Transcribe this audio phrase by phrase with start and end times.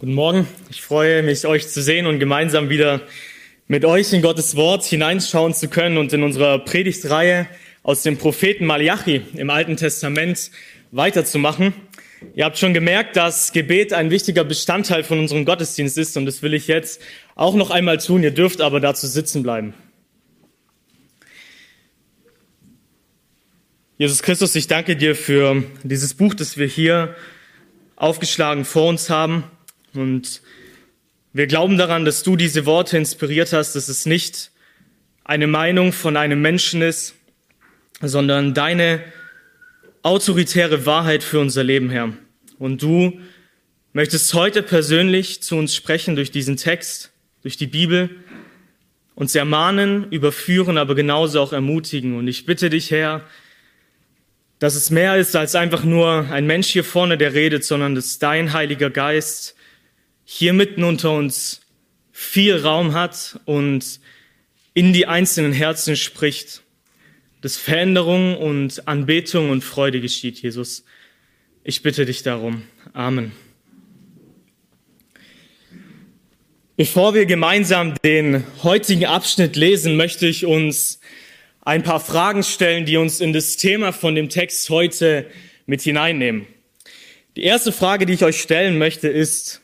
[0.00, 0.48] Guten Morgen.
[0.70, 3.02] Ich freue mich, euch zu sehen und gemeinsam wieder
[3.66, 7.46] mit euch in Gottes Wort hineinschauen zu können und in unserer Predigtreihe
[7.82, 10.52] aus dem Propheten Malachi im Alten Testament
[10.90, 11.74] weiterzumachen.
[12.34, 16.40] Ihr habt schon gemerkt, dass Gebet ein wichtiger Bestandteil von unserem Gottesdienst ist und das
[16.40, 17.02] will ich jetzt
[17.34, 18.22] auch noch einmal tun.
[18.22, 19.74] Ihr dürft aber dazu sitzen bleiben.
[23.98, 27.16] Jesus Christus, ich danke dir für dieses Buch, das wir hier
[27.96, 29.44] aufgeschlagen vor uns haben.
[29.94, 30.42] Und
[31.32, 34.50] wir glauben daran, dass du diese Worte inspiriert hast, dass es nicht
[35.24, 37.14] eine Meinung von einem Menschen ist,
[38.00, 39.02] sondern deine
[40.02, 42.12] autoritäre Wahrheit für unser Leben, Herr.
[42.58, 43.20] Und du
[43.92, 47.12] möchtest heute persönlich zu uns sprechen durch diesen Text,
[47.42, 48.10] durch die Bibel,
[49.14, 52.16] uns ermahnen, überführen, aber genauso auch ermutigen.
[52.16, 53.22] Und ich bitte dich, Herr,
[54.58, 58.18] dass es mehr ist als einfach nur ein Mensch hier vorne, der redet, sondern dass
[58.18, 59.56] dein Heiliger Geist
[60.32, 61.60] hier mitten unter uns
[62.12, 63.98] viel Raum hat und
[64.74, 66.62] in die einzelnen Herzen spricht,
[67.40, 70.84] dass Veränderung und Anbetung und Freude geschieht, Jesus.
[71.64, 72.62] Ich bitte dich darum.
[72.92, 73.32] Amen.
[76.76, 81.00] Bevor wir gemeinsam den heutigen Abschnitt lesen, möchte ich uns
[81.62, 85.28] ein paar Fragen stellen, die uns in das Thema von dem Text heute
[85.66, 86.46] mit hineinnehmen.
[87.34, 89.60] Die erste Frage, die ich euch stellen möchte, ist,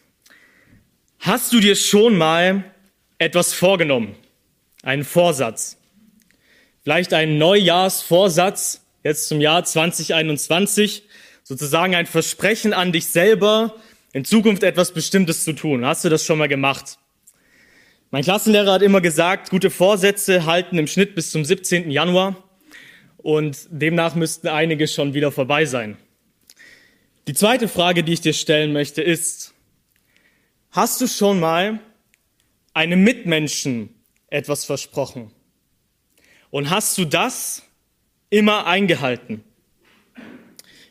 [1.18, 2.64] Hast du dir schon mal
[3.18, 4.14] etwas vorgenommen?
[4.82, 5.76] Einen Vorsatz?
[6.82, 11.02] Vielleicht einen Neujahrsvorsatz jetzt zum Jahr 2021?
[11.42, 13.74] Sozusagen ein Versprechen an dich selber,
[14.12, 15.84] in Zukunft etwas Bestimmtes zu tun.
[15.84, 16.98] Hast du das schon mal gemacht?
[18.10, 21.90] Mein Klassenlehrer hat immer gesagt, gute Vorsätze halten im Schnitt bis zum 17.
[21.90, 22.36] Januar
[23.18, 25.96] und demnach müssten einige schon wieder vorbei sein.
[27.26, 29.52] Die zweite Frage, die ich dir stellen möchte, ist,
[30.76, 31.80] Hast du schon mal
[32.74, 33.94] einem Mitmenschen
[34.28, 35.32] etwas versprochen?
[36.50, 37.62] Und hast du das
[38.28, 39.42] immer eingehalten?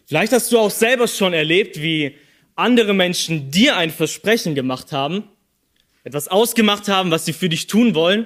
[0.07, 2.15] Vielleicht hast du auch selber schon erlebt, wie
[2.55, 5.25] andere Menschen dir ein Versprechen gemacht haben,
[6.03, 8.25] etwas ausgemacht haben, was sie für dich tun wollen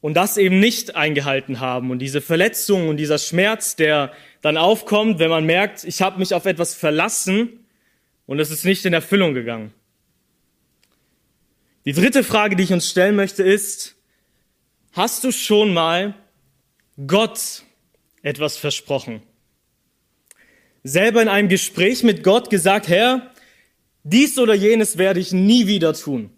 [0.00, 1.90] und das eben nicht eingehalten haben.
[1.90, 4.12] Und diese Verletzung und dieser Schmerz, der
[4.42, 7.66] dann aufkommt, wenn man merkt, ich habe mich auf etwas verlassen
[8.26, 9.72] und es ist nicht in Erfüllung gegangen.
[11.86, 13.94] Die dritte Frage, die ich uns stellen möchte, ist,
[14.92, 16.14] hast du schon mal
[17.06, 17.62] Gott
[18.22, 19.22] etwas versprochen?
[20.82, 23.30] Selber in einem Gespräch mit Gott gesagt, Herr,
[24.02, 26.30] dies oder jenes werde ich nie wieder tun.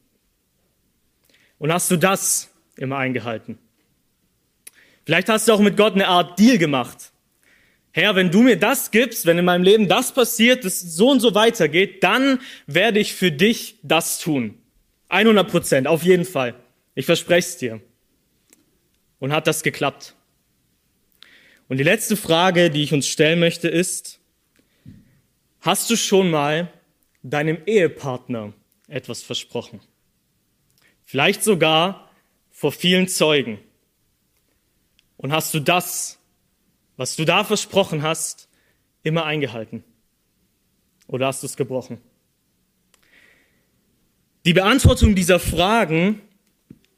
[1.56, 3.58] Und hast du das immer eingehalten?
[5.06, 7.10] Vielleicht hast du auch mit Gott eine Art Deal gemacht.
[7.92, 11.20] Herr, wenn du mir das gibst, wenn in meinem Leben das passiert, dass so und
[11.20, 14.57] so weitergeht, dann werde ich für dich das tun.
[15.08, 16.54] 100 Prozent, auf jeden Fall.
[16.94, 17.80] Ich verspreche es dir.
[19.18, 20.14] Und hat das geklappt?
[21.68, 24.20] Und die letzte Frage, die ich uns stellen möchte, ist,
[25.60, 26.72] hast du schon mal
[27.22, 28.52] deinem Ehepartner
[28.86, 29.80] etwas versprochen?
[31.04, 32.10] Vielleicht sogar
[32.50, 33.58] vor vielen Zeugen.
[35.16, 36.18] Und hast du das,
[36.96, 38.48] was du da versprochen hast,
[39.02, 39.84] immer eingehalten?
[41.06, 42.00] Oder hast du es gebrochen?
[44.44, 46.20] Die Beantwortung dieser Fragen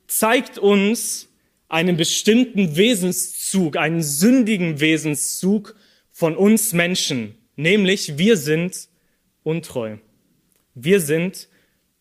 [0.07, 1.29] zeigt uns
[1.69, 5.77] einen bestimmten Wesenszug, einen sündigen Wesenszug
[6.11, 8.89] von uns Menschen, nämlich wir sind
[9.43, 9.97] untreu.
[10.75, 11.49] Wir sind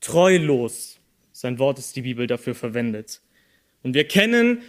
[0.01, 1.00] treulos.
[1.31, 3.21] Sein Wort ist die Bibel dafür verwendet.
[3.83, 4.61] Und wir kennen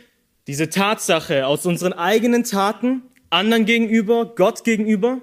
[0.46, 5.20] diese Tatsache aus unseren eigenen Taten, anderen gegenüber, Gott gegenüber.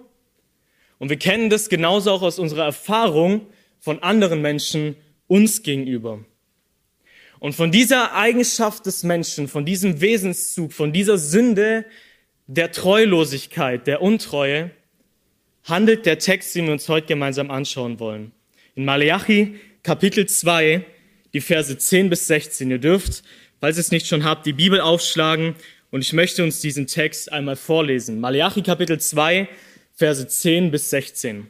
[1.00, 3.48] Und wir kennen das genauso auch aus unserer Erfahrung
[3.80, 4.96] von anderen Menschen
[5.28, 6.24] uns gegenüber.
[7.40, 11.86] Und von dieser Eigenschaft des Menschen, von diesem Wesenszug, von dieser Sünde
[12.48, 14.72] der Treulosigkeit, der Untreue,
[15.64, 18.32] handelt der Text, den wir uns heute gemeinsam anschauen wollen.
[18.76, 20.84] In Malachi Kapitel 2,
[21.34, 22.72] die Verse 10 bis 16.
[22.72, 23.24] Ihr dürft,
[23.60, 25.56] falls ihr es nicht schon habt, die Bibel aufschlagen
[25.92, 28.20] und ich möchte uns diesen Text einmal vorlesen.
[28.20, 29.48] Malachi Kapitel 2,
[29.94, 31.48] Verse 10 bis 16.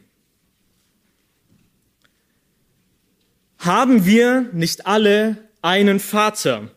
[3.58, 6.70] Haben wir nicht alle einen Vater?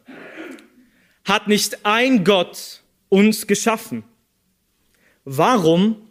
[1.24, 4.04] Hat nicht ein Gott uns geschaffen?
[5.24, 6.08] Warum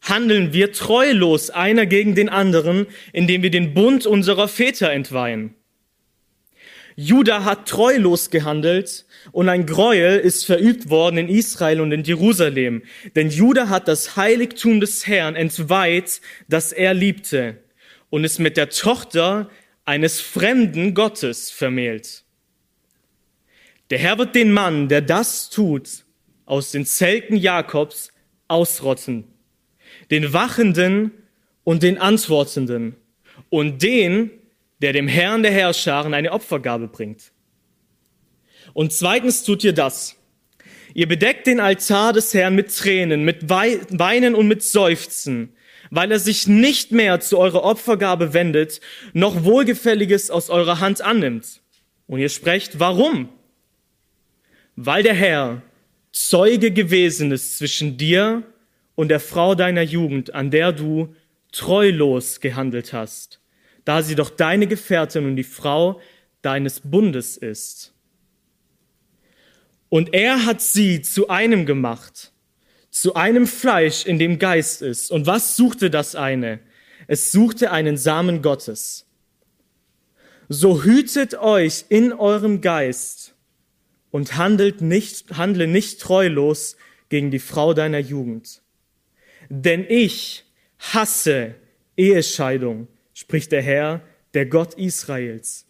[0.00, 5.54] handeln wir treulos einer gegen den anderen, indem wir den Bund unserer Väter entweihen?
[6.94, 12.84] Juda hat treulos gehandelt und ein Gräuel ist verübt worden in Israel und in Jerusalem.
[13.14, 17.58] Denn Juda hat das Heiligtum des Herrn entweiht, das er liebte,
[18.08, 19.50] und ist mit der Tochter
[19.86, 22.24] eines fremden Gottes vermählt.
[23.90, 26.04] Der Herr wird den Mann, der das tut,
[26.44, 28.12] aus den Zelten Jakobs
[28.48, 29.24] ausrotten,
[30.10, 31.12] den Wachenden
[31.64, 32.96] und den Antwortenden
[33.48, 34.30] und den,
[34.82, 37.32] der dem Herrn der Herrscharen eine Opfergabe bringt.
[38.74, 40.16] Und zweitens tut ihr das.
[40.94, 45.55] Ihr bedeckt den Altar des Herrn mit Tränen, mit Weinen und mit Seufzen,
[45.90, 48.80] weil er sich nicht mehr zu eurer Opfergabe wendet,
[49.12, 51.60] noch Wohlgefälliges aus eurer Hand annimmt.
[52.06, 53.28] Und ihr sprecht, warum?
[54.76, 55.62] Weil der Herr
[56.12, 58.42] Zeuge gewesen ist zwischen dir
[58.94, 61.14] und der Frau deiner Jugend, an der du
[61.52, 63.40] treulos gehandelt hast,
[63.84, 66.00] da sie doch deine Gefährtin und die Frau
[66.42, 67.92] deines Bundes ist.
[69.88, 72.32] Und er hat sie zu einem gemacht,
[72.96, 75.10] zu einem Fleisch, in dem Geist ist.
[75.10, 76.60] Und was suchte das eine?
[77.06, 79.04] Es suchte einen Samen Gottes.
[80.48, 83.34] So hütet euch in eurem Geist
[84.10, 86.78] und handelt nicht, handle nicht treulos
[87.10, 88.62] gegen die Frau deiner Jugend.
[89.50, 90.46] Denn ich
[90.78, 91.54] hasse
[91.98, 94.00] Ehescheidung, spricht der Herr,
[94.32, 95.66] der Gott Israels.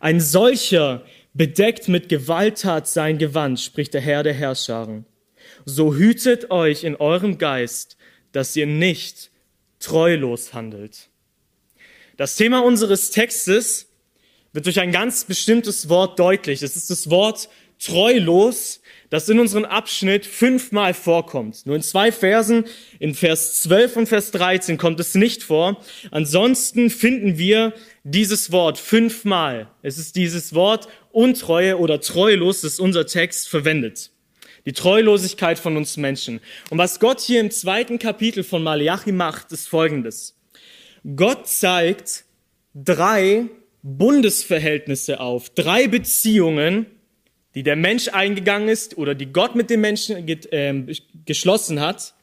[0.00, 5.04] Ein solcher bedeckt mit Gewalttat sein Gewand, spricht der Herr der Herrscharen.
[5.64, 7.96] So hütet euch in eurem Geist,
[8.32, 9.30] dass ihr nicht
[9.78, 11.08] treulos handelt.
[12.16, 13.88] Das Thema unseres Textes
[14.52, 16.62] wird durch ein ganz bestimmtes Wort deutlich.
[16.62, 17.48] Es ist das Wort
[17.78, 18.80] treulos,
[19.10, 21.66] das in unserem Abschnitt fünfmal vorkommt.
[21.66, 22.64] Nur in zwei Versen,
[22.98, 25.82] in Vers 12 und Vers 13 kommt es nicht vor.
[26.10, 27.74] Ansonsten finden wir
[28.04, 29.68] dieses Wort fünfmal.
[29.82, 34.10] Es ist dieses Wort Untreue oder treulos, das unser Text verwendet.
[34.66, 36.40] Die Treulosigkeit von uns Menschen.
[36.70, 40.36] Und was Gott hier im zweiten Kapitel von Malachi macht, ist folgendes.
[41.16, 42.24] Gott zeigt
[42.74, 43.46] drei
[43.82, 46.86] Bundesverhältnisse auf, drei Beziehungen,
[47.54, 50.94] die der Mensch eingegangen ist oder die Gott mit dem Menschen äh,
[51.26, 52.14] geschlossen hat,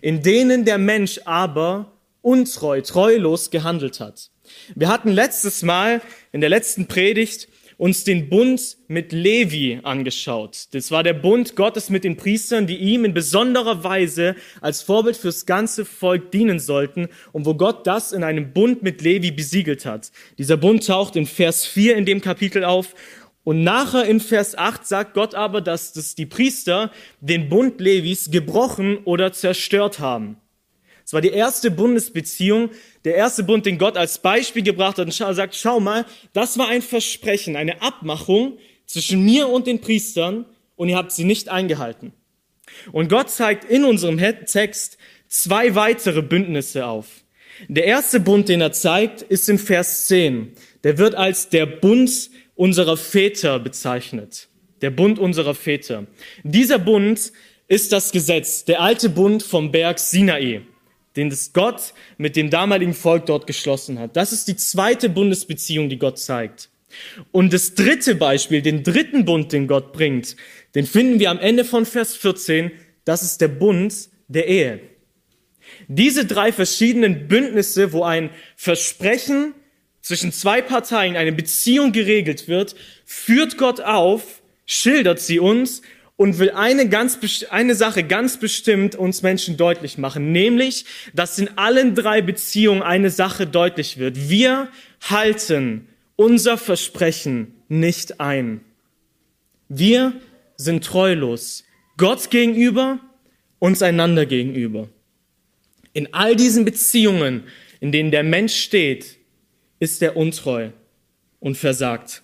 [0.00, 1.92] in denen der Mensch aber
[2.22, 4.30] untreu, treulos gehandelt hat.
[4.74, 6.00] Wir hatten letztes Mal
[6.32, 10.68] in der letzten Predigt uns den Bund mit Levi angeschaut.
[10.72, 15.16] Das war der Bund Gottes mit den Priestern, die ihm in besonderer Weise als Vorbild
[15.16, 19.86] fürs ganze Volk dienen sollten und wo Gott das in einem Bund mit Levi besiegelt
[19.86, 20.12] hat.
[20.38, 22.94] Dieser Bund taucht in Vers 4 in dem Kapitel auf
[23.44, 26.90] und nachher in Vers 8 sagt Gott aber, dass das die Priester
[27.20, 30.38] den Bund Levis gebrochen oder zerstört haben.
[31.04, 32.70] Es war die erste Bundesbeziehung,
[33.04, 36.68] der erste Bund, den Gott als Beispiel gebracht hat und sagt, schau mal, das war
[36.68, 40.46] ein Versprechen, eine Abmachung zwischen mir und den Priestern
[40.76, 42.12] und ihr habt sie nicht eingehalten.
[42.92, 44.96] Und Gott zeigt in unserem Text
[45.28, 47.06] zwei weitere Bündnisse auf.
[47.68, 50.52] Der erste Bund, den er zeigt, ist in Vers 10.
[50.82, 54.48] Der wird als der Bund unserer Väter bezeichnet.
[54.80, 56.06] Der Bund unserer Väter.
[56.42, 57.32] Dieser Bund
[57.68, 60.62] ist das Gesetz, der alte Bund vom Berg Sinai,
[61.16, 64.16] den das Gott mit dem damaligen Volk dort geschlossen hat.
[64.16, 66.68] Das ist die zweite Bundesbeziehung, die Gott zeigt.
[67.32, 70.36] Und das dritte Beispiel, den dritten Bund, den Gott bringt,
[70.74, 72.70] den finden wir am Ende von Vers 14.
[73.04, 74.80] Das ist der Bund der Ehe.
[75.88, 79.54] Diese drei verschiedenen Bündnisse, wo ein Versprechen
[80.00, 85.82] zwischen zwei Parteien eine Beziehung geregelt wird, führt Gott auf, schildert sie uns
[86.16, 87.18] und will eine, ganz,
[87.50, 93.10] eine Sache ganz bestimmt uns Menschen deutlich machen, nämlich, dass in allen drei Beziehungen eine
[93.10, 94.28] Sache deutlich wird.
[94.28, 94.68] Wir
[95.00, 98.60] halten unser Versprechen nicht ein.
[99.68, 100.12] Wir
[100.56, 101.64] sind treulos
[101.96, 103.00] Gott gegenüber,
[103.58, 104.88] uns einander gegenüber.
[105.92, 107.44] In all diesen Beziehungen,
[107.80, 109.18] in denen der Mensch steht,
[109.80, 110.70] ist er untreu
[111.40, 112.22] und versagt.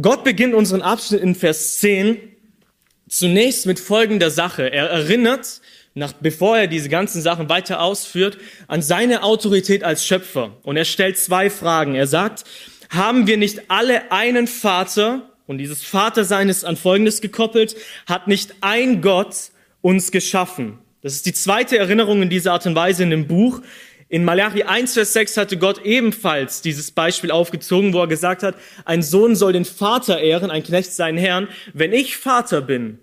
[0.00, 2.18] Gott beginnt unseren Abschnitt in Vers 10
[3.08, 4.72] zunächst mit folgender Sache.
[4.72, 5.60] Er erinnert,
[5.94, 10.56] nach, bevor er diese ganzen Sachen weiter ausführt, an seine Autorität als Schöpfer.
[10.62, 11.94] Und er stellt zwei Fragen.
[11.94, 12.44] Er sagt,
[12.90, 15.30] haben wir nicht alle einen Vater?
[15.46, 17.76] Und dieses Vatersein ist an Folgendes gekoppelt.
[18.06, 19.34] Hat nicht ein Gott
[19.80, 20.78] uns geschaffen?
[21.00, 23.62] Das ist die zweite Erinnerung in dieser Art und Weise in dem Buch.
[24.10, 28.54] In Malachi 1, Vers 6 hatte Gott ebenfalls dieses Beispiel aufgezogen, wo er gesagt hat,
[28.86, 31.48] ein Sohn soll den Vater ehren, ein Knecht seinen Herrn.
[31.74, 33.00] Wenn ich Vater bin,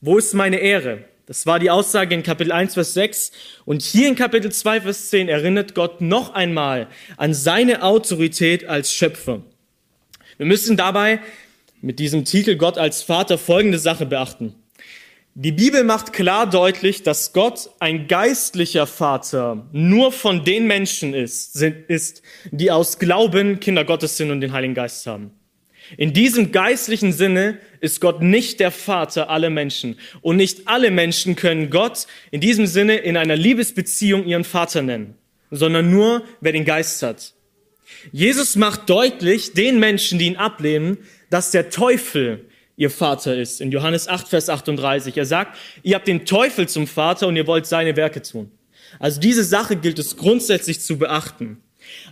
[0.00, 1.04] wo ist meine Ehre?
[1.26, 3.32] Das war die Aussage in Kapitel 1, Vers 6.
[3.66, 6.86] Und hier in Kapitel 2, Vers 10 erinnert Gott noch einmal
[7.18, 9.42] an seine Autorität als Schöpfer.
[10.38, 11.20] Wir müssen dabei
[11.82, 14.54] mit diesem Titel Gott als Vater folgende Sache beachten.
[15.38, 21.52] Die Bibel macht klar deutlich, dass Gott ein geistlicher Vater nur von den Menschen ist,
[21.52, 25.32] sind, ist, die aus Glauben Kinder Gottes sind und den Heiligen Geist haben.
[25.98, 29.98] In diesem geistlichen Sinne ist Gott nicht der Vater aller Menschen.
[30.22, 35.16] Und nicht alle Menschen können Gott in diesem Sinne in einer Liebesbeziehung ihren Vater nennen,
[35.50, 37.34] sondern nur wer den Geist hat.
[38.10, 40.96] Jesus macht deutlich den Menschen, die ihn ablehnen,
[41.28, 42.46] dass der Teufel
[42.76, 43.60] ihr Vater ist.
[43.60, 45.16] In Johannes 8, Vers 38.
[45.16, 48.50] Er sagt, ihr habt den Teufel zum Vater und ihr wollt seine Werke tun.
[48.98, 51.62] Also diese Sache gilt es grundsätzlich zu beachten.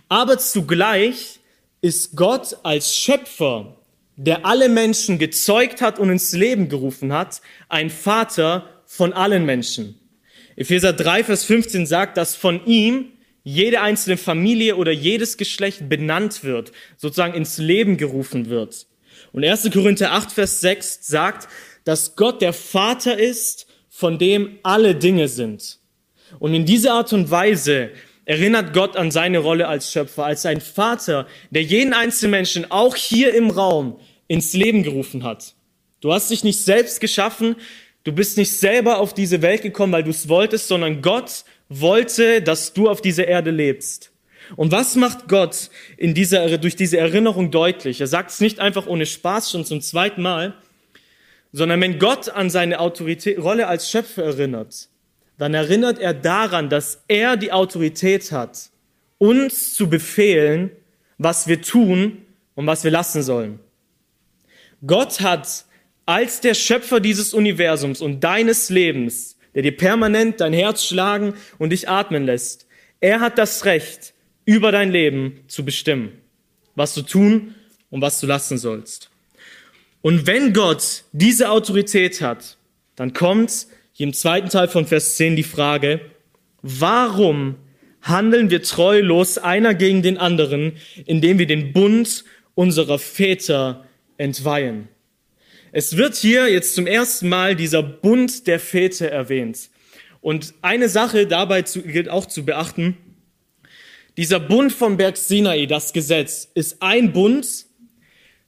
[0.09, 1.39] Aber zugleich
[1.81, 3.77] ist Gott als Schöpfer,
[4.15, 9.99] der alle Menschen gezeugt hat und ins Leben gerufen hat, ein Vater von allen Menschen.
[10.55, 13.11] Epheser 3, Vers 15 sagt, dass von ihm
[13.43, 18.87] jede einzelne Familie oder jedes Geschlecht benannt wird, sozusagen ins Leben gerufen wird.
[19.35, 19.69] Und 1.
[19.73, 21.49] Korinther 8, Vers 6 sagt,
[21.83, 25.79] dass Gott der Vater ist, von dem alle Dinge sind.
[26.39, 27.89] Und in dieser Art und Weise
[28.23, 32.95] erinnert Gott an seine Rolle als Schöpfer, als ein Vater, der jeden einzelnen Menschen auch
[32.95, 33.99] hier im Raum
[34.29, 35.53] ins Leben gerufen hat.
[35.99, 37.57] Du hast dich nicht selbst geschaffen,
[38.05, 42.41] du bist nicht selber auf diese Welt gekommen, weil du es wolltest, sondern Gott wollte,
[42.41, 44.13] dass du auf dieser Erde lebst.
[44.55, 48.01] Und was macht Gott in dieser, durch diese Erinnerung deutlich?
[48.01, 50.53] Er sagt es nicht einfach ohne Spaß schon zum zweiten Mal,
[51.51, 54.89] sondern wenn Gott an seine Autorität, Rolle als Schöpfer erinnert,
[55.37, 58.69] dann erinnert er daran, dass er die Autorität hat,
[59.17, 60.71] uns zu befehlen,
[61.17, 62.25] was wir tun
[62.55, 63.59] und was wir lassen sollen.
[64.85, 65.65] Gott hat
[66.05, 71.71] als der Schöpfer dieses Universums und deines Lebens, der dir permanent dein Herz schlagen und
[71.71, 72.67] dich atmen lässt,
[72.99, 74.13] er hat das Recht,
[74.45, 76.11] über dein Leben zu bestimmen,
[76.75, 77.55] was du tun
[77.89, 79.09] und was du lassen sollst.
[80.01, 82.57] Und wenn Gott diese Autorität hat,
[82.95, 86.01] dann kommt hier im zweiten Teil von Vers 10 die Frage,
[86.61, 87.55] warum
[88.01, 90.73] handeln wir treulos einer gegen den anderen,
[91.05, 92.23] indem wir den Bund
[92.53, 93.85] unserer Väter
[94.17, 94.89] entweihen?
[95.71, 99.69] Es wird hier jetzt zum ersten Mal dieser Bund der Väter erwähnt.
[100.21, 102.97] Und eine Sache dabei zu, gilt auch zu beachten.
[104.17, 107.65] Dieser Bund vom Berg Sinai, das Gesetz, ist ein Bund,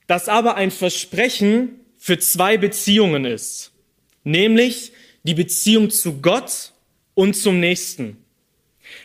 [0.07, 3.73] das aber ein Versprechen für zwei Beziehungen ist.
[4.23, 4.93] Nämlich
[5.23, 6.71] die Beziehung zu Gott
[7.15, 8.17] und zum Nächsten.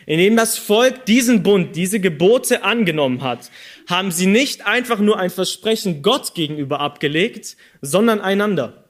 [0.05, 3.51] Indem das Volk diesen Bund, diese Gebote angenommen hat,
[3.87, 8.85] haben sie nicht einfach nur ein Versprechen Gott gegenüber abgelegt, sondern einander.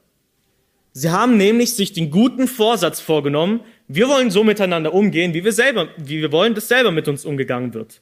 [0.92, 5.52] Sie haben nämlich sich den guten Vorsatz vorgenommen, wir wollen so miteinander umgehen, wie wir
[5.52, 8.00] selber, wie wir wollen, dass selber mit uns umgegangen wird.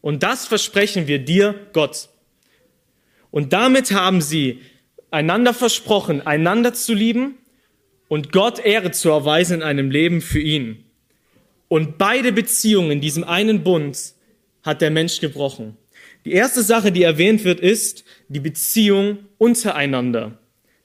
[0.00, 2.08] Und das versprechen wir dir, Gott.
[3.30, 4.60] Und damit haben sie
[5.10, 7.38] einander versprochen, einander zu lieben
[8.08, 10.84] und Gott Ehre zu erweisen in einem Leben für ihn.
[11.68, 14.14] Und beide Beziehungen in diesem einen Bund
[14.62, 15.76] hat der Mensch gebrochen.
[16.24, 20.38] Die erste Sache, die erwähnt wird, ist die Beziehung untereinander.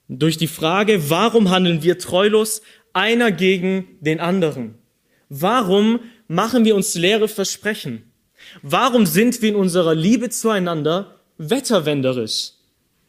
[0.08, 4.74] Durch die Frage, warum handeln wir treulos einer gegen den anderen?
[5.28, 8.10] Warum machen wir uns leere Versprechen?
[8.62, 12.52] Warum sind wir in unserer Liebe zueinander wetterwenderisch?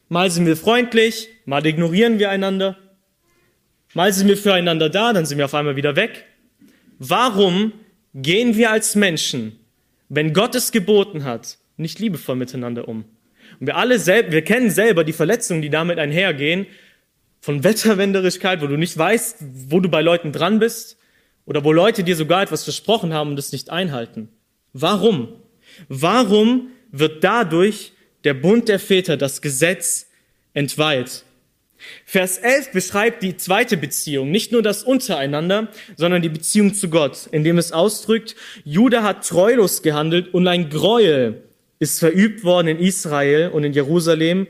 [0.10, 2.78] Mal sind wir freundlich, mal ignorieren wir einander.
[3.94, 6.26] Mal sind wir füreinander da, dann sind wir auf einmal wieder weg.
[7.00, 7.74] Warum
[8.14, 9.58] gehen wir als Menschen,
[10.10, 13.06] wenn Gott es geboten hat, nicht liebevoll miteinander um?
[13.60, 16.68] Und wir alle selber, wir kennen selber die Verletzungen, die damit einhergehen,
[17.42, 20.98] von Wetterwenderigkeit, wo du nicht weißt, wo du bei Leuten dran bist,
[21.46, 24.30] oder wo Leute dir sogar etwas versprochen haben und es nicht einhalten.
[24.74, 25.30] Warum?
[25.90, 27.94] Warum wird dadurch
[28.24, 30.08] der Bund der Väter, das Gesetz,
[30.54, 31.24] entweiht?
[32.06, 37.28] Vers 11 beschreibt die zweite Beziehung, nicht nur das untereinander, sondern die Beziehung zu Gott,
[37.32, 41.42] indem es ausdrückt, Judah hat treulos gehandelt und ein Gräuel
[41.80, 44.46] ist verübt worden in Israel und in Jerusalem,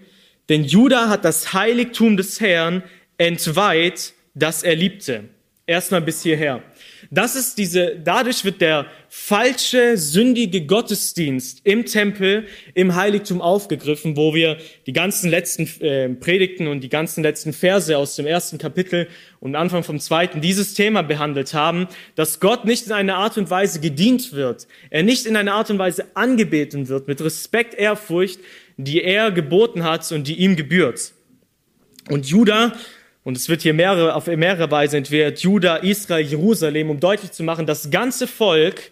[0.50, 2.84] denn Judah hat das Heiligtum des Herrn
[3.18, 5.26] entweiht, das er liebte.
[5.68, 6.64] Erstmal bis hierher.
[7.12, 14.34] Das ist diese, dadurch wird der falsche, sündige Gottesdienst im Tempel, im Heiligtum aufgegriffen, wo
[14.34, 14.58] wir
[14.88, 19.08] die ganzen letzten äh, Predigten und die ganzen letzten Verse aus dem ersten Kapitel
[19.40, 23.50] und Anfang vom zweiten dieses Thema behandelt haben, dass Gott nicht in einer Art und
[23.50, 28.40] Weise gedient wird, er nicht in einer Art und Weise angebeten wird, mit Respekt, Ehrfurcht,
[28.84, 31.14] die er geboten hat und die ihm gebührt.
[32.10, 32.74] Und Judah
[33.24, 37.44] und es wird hier mehrere, auf mehrere Weise entweder Juda, Israel, Jerusalem, um deutlich zu
[37.44, 38.92] machen, das ganze Volk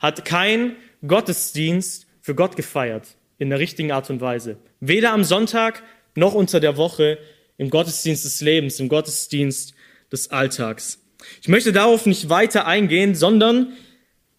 [0.00, 0.74] hat kein
[1.06, 4.56] Gottesdienst für Gott gefeiert in der richtigen Art und Weise.
[4.80, 5.82] Weder am Sonntag
[6.16, 7.18] noch unter der Woche
[7.56, 9.74] im Gottesdienst des Lebens, im Gottesdienst
[10.10, 11.00] des Alltags.
[11.40, 13.74] Ich möchte darauf nicht weiter eingehen, sondern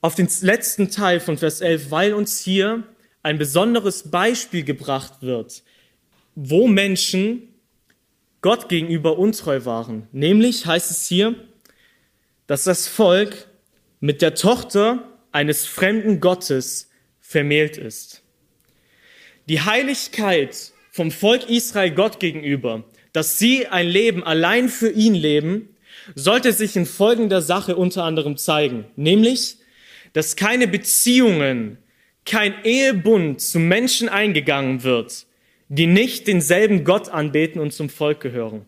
[0.02, 2.84] auf den letzten Teil von Vers 11, weil uns hier
[3.26, 5.64] ein besonderes Beispiel gebracht wird,
[6.36, 7.56] wo Menschen
[8.42, 10.08] Gott gegenüber untreu waren.
[10.12, 11.34] Nämlich heißt es hier,
[12.46, 13.48] dass das Volk
[14.00, 18.22] mit der Tochter eines fremden Gottes vermählt ist.
[19.50, 25.76] Die Heiligkeit vom Volk Israel Gott gegenüber, dass sie ein Leben allein für ihn leben,
[26.14, 29.58] sollte sich in folgender Sache unter anderem zeigen, nämlich,
[30.14, 31.80] dass keine Beziehungen,
[32.26, 35.28] kein Ehebund zu Menschen eingegangen wird,
[35.70, 38.66] die nicht denselben Gott anbeten und zum Volk gehören.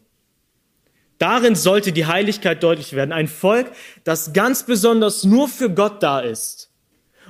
[1.17, 3.11] Darin sollte die Heiligkeit deutlich werden.
[3.11, 3.71] Ein Volk,
[4.03, 6.71] das ganz besonders nur für Gott da ist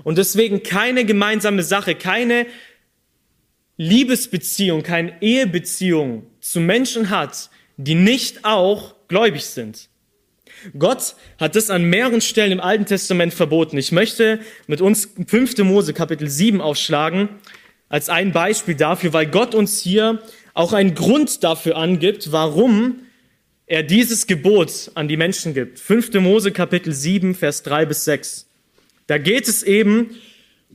[0.03, 2.47] und deswegen keine gemeinsame Sache, keine
[3.77, 9.89] Liebesbeziehung, keine Ehebeziehung zu Menschen hat, die nicht auch gläubig sind.
[10.77, 13.77] Gott hat das an mehreren Stellen im Alten Testament verboten.
[13.77, 15.57] Ich möchte mit uns 5.
[15.59, 17.29] Mose Kapitel 7 aufschlagen
[17.89, 20.21] als ein Beispiel dafür, weil Gott uns hier
[20.53, 23.01] auch einen Grund dafür angibt, warum
[23.65, 25.79] er dieses Gebot an die Menschen gibt.
[25.79, 26.13] 5.
[26.15, 28.47] Mose Kapitel 7, Vers 3 bis 6.
[29.07, 30.15] Da geht es eben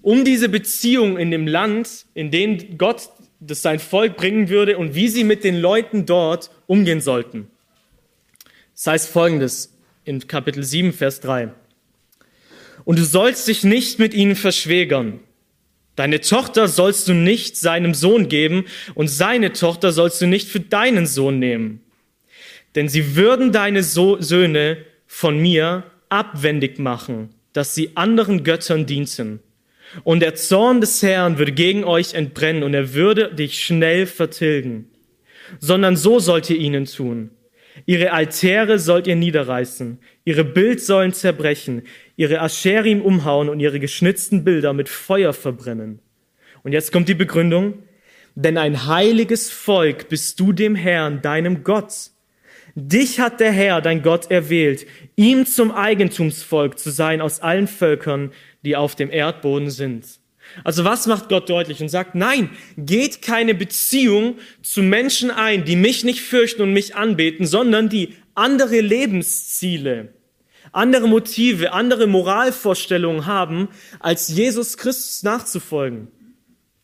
[0.01, 3.11] um diese Beziehung in dem Land, in dem Gott
[3.41, 7.49] das sein Volk bringen würde und wie sie mit den Leuten dort umgehen sollten.
[8.75, 11.51] Das heißt folgendes in Kapitel 7, Vers 3.
[12.85, 15.21] Und du sollst dich nicht mit ihnen verschwägern.
[15.95, 18.65] Deine Tochter sollst du nicht seinem Sohn geben
[18.95, 21.83] und seine Tochter sollst du nicht für deinen Sohn nehmen
[22.75, 29.41] denn sie würden deine so Söhne von mir abwendig machen, dass sie anderen Göttern dienten.
[30.05, 34.89] Und der Zorn des Herrn würde gegen euch entbrennen und er würde dich schnell vertilgen.
[35.61, 37.31] Sondern so sollt ihr ihnen tun.
[37.87, 41.83] Ihre Altäre sollt ihr niederreißen, ihre Bildsäulen zerbrechen,
[42.17, 46.01] ihre Ascherim umhauen und ihre geschnitzten Bilder mit Feuer verbrennen.
[46.63, 47.83] Und jetzt kommt die Begründung.
[48.35, 52.11] Denn ein heiliges Volk bist du dem Herrn, deinem Gott.
[52.75, 58.33] Dich hat der Herr, dein Gott, erwählt, ihm zum Eigentumsvolk zu sein aus allen Völkern,
[58.65, 60.22] die auf dem Erdboden sind.
[60.65, 65.77] Also was macht Gott deutlich und sagt, nein, geht keine Beziehung zu Menschen ein, die
[65.77, 70.15] mich nicht fürchten und mich anbeten, sondern die andere Lebensziele,
[70.73, 73.69] andere Motive, andere Moralvorstellungen haben,
[74.01, 76.09] als Jesus Christus nachzufolgen.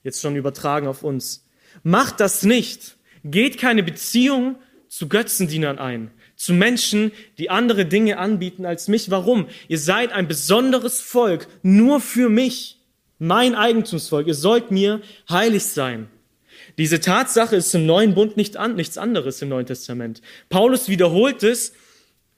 [0.02, 1.46] Jetzt schon übertragen auf uns.
[1.82, 2.96] Macht das nicht.
[3.24, 4.56] Geht keine Beziehung
[4.88, 9.10] zu Götzendienern ein, zu Menschen, die andere Dinge anbieten als mich.
[9.10, 9.48] Warum?
[9.68, 12.77] Ihr seid ein besonderes Volk, nur für mich,
[13.18, 14.26] mein Eigentumsvolk.
[14.26, 16.08] Ihr sollt mir heilig sein.
[16.76, 20.22] Diese Tatsache ist im Neuen Bund nicht an, nichts anderes im Neuen Testament.
[20.48, 21.72] Paulus wiederholt es,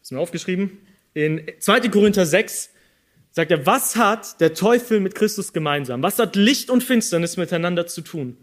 [0.00, 0.78] ist mir aufgeschrieben,
[1.12, 1.88] in 2.
[1.88, 2.70] Korinther 6
[3.32, 6.02] sagt er, was hat der Teufel mit Christus gemeinsam?
[6.02, 8.36] Was hat Licht und Finsternis miteinander zu tun?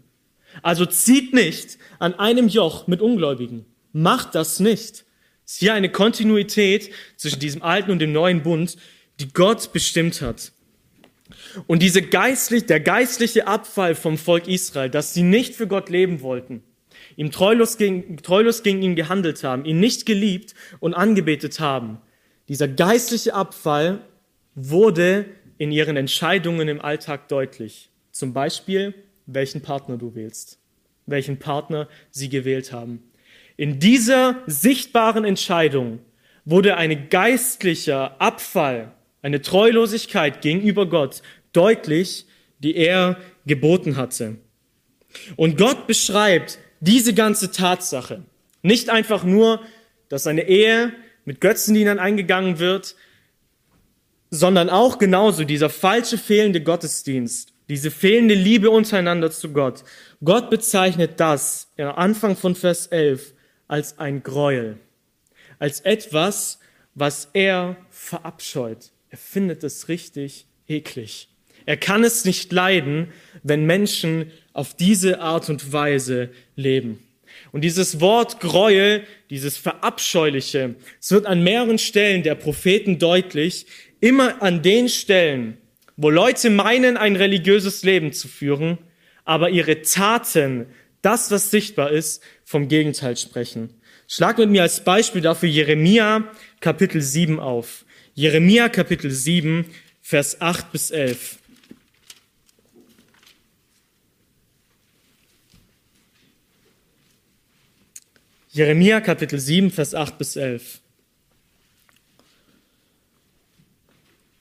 [0.62, 3.66] Also zieht nicht an einem Joch mit Ungläubigen.
[3.92, 5.04] Macht das nicht.
[5.44, 8.76] Es ist hier eine Kontinuität zwischen diesem alten und dem neuen Bund,
[9.20, 10.52] die Gott bestimmt hat.
[11.66, 16.20] Und diese geistlich, der geistliche Abfall vom Volk Israel, dass sie nicht für Gott leben
[16.20, 16.62] wollten,
[17.16, 21.98] ihm treulos gegen, treulos gegen ihn gehandelt haben, ihn nicht geliebt und angebetet haben,
[22.48, 24.00] dieser geistliche Abfall
[24.54, 25.26] wurde
[25.58, 27.90] in ihren Entscheidungen im Alltag deutlich.
[28.10, 28.94] Zum Beispiel,
[29.26, 30.58] welchen Partner du wählst,
[31.06, 33.02] welchen Partner sie gewählt haben.
[33.56, 35.98] In dieser sichtbaren Entscheidung
[36.44, 42.26] wurde ein geistlicher Abfall, eine Treulosigkeit gegenüber Gott deutlich,
[42.58, 44.36] die er geboten hatte.
[45.36, 48.22] Und Gott beschreibt diese ganze Tatsache
[48.62, 49.60] nicht einfach nur,
[50.08, 50.92] dass eine Ehe
[51.24, 52.96] mit Götzendienern eingegangen wird,
[54.30, 59.84] sondern auch genauso dieser falsche fehlende Gottesdienst, diese fehlende Liebe untereinander zu Gott.
[60.22, 63.34] Gott bezeichnet das am Anfang von Vers 11
[63.68, 64.78] als ein Gräuel,
[65.58, 66.58] als etwas,
[66.94, 68.90] was er verabscheut.
[69.10, 71.28] Er findet es richtig eklig.
[71.68, 73.08] Er kann es nicht leiden,
[73.42, 77.06] wenn Menschen auf diese Art und Weise leben.
[77.52, 83.66] Und dieses Wort Gräuel, dieses Verabscheuliche, es wird an mehreren Stellen der Propheten deutlich,
[84.00, 85.58] immer an den Stellen,
[85.98, 88.78] wo Leute meinen, ein religiöses Leben zu führen,
[89.26, 90.68] aber ihre Taten
[91.02, 93.74] das, was sichtbar ist, vom Gegenteil sprechen.
[94.06, 97.84] Schlag mit mir als Beispiel dafür Jeremia Kapitel 7 auf.
[98.14, 99.66] Jeremia Kapitel 7,
[100.00, 101.37] Vers 8 bis 11.
[108.58, 110.80] Jeremia Kapitel 7, Vers 8 bis 11.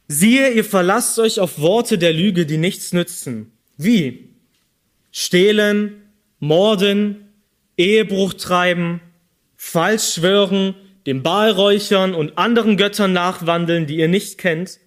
[0.08, 3.52] Siehe, ihr verlasst euch auf Worte der Lüge, die nichts nützen.
[3.78, 4.30] Wie?
[5.12, 6.02] Stehlen,
[6.40, 7.32] morden,
[7.78, 9.02] Ehebruch treiben,
[9.56, 10.74] falsch schwören,
[11.06, 14.80] den Baalräuchern und anderen Göttern nachwandeln, die ihr nicht kennt.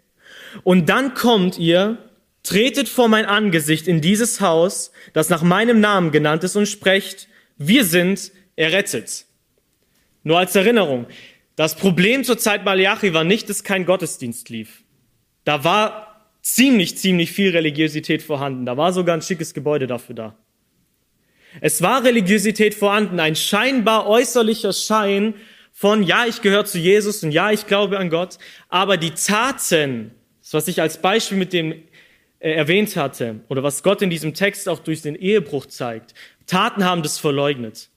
[0.65, 1.99] Und dann kommt ihr,
[2.43, 7.29] tretet vor mein Angesicht in dieses Haus, das nach meinem Namen genannt ist, und sprecht,
[7.59, 9.27] wir sind errettet.
[10.23, 11.07] Nur als Erinnerung,
[11.57, 14.83] das Problem zur Zeit Malachi war nicht, dass kein Gottesdienst lief.
[15.45, 16.11] Da war
[16.43, 18.67] ziemlich, ziemlich viel Religiosität vorhanden.
[18.67, 20.37] Da war sogar ein schickes Gebäude dafür da.
[21.61, 25.35] Es war Religiosität vorhanden, ein scheinbar äußerlicher Schein
[25.73, 30.13] von, ja, ich gehöre zu Jesus und ja, ich glaube an Gott, aber die Taten,
[30.41, 31.73] das was ich als Beispiel mit dem
[32.39, 36.15] äh, erwähnt hatte, oder was Gott in diesem Text auch durch den Ehebruch zeigt,
[36.47, 37.89] Taten haben das verleugnet.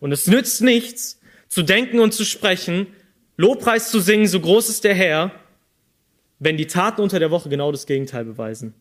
[0.00, 2.88] Und es nützt nichts, zu denken und zu sprechen,
[3.36, 5.32] Lobpreis zu singen, so groß ist der Herr,
[6.38, 8.74] wenn die Taten unter der Woche genau das Gegenteil beweisen.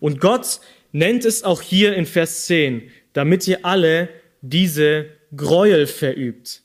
[0.00, 0.60] Und Gott
[0.92, 4.08] nennt es auch hier in Vers 10, damit ihr alle
[4.42, 6.62] diese Gräuel verübt.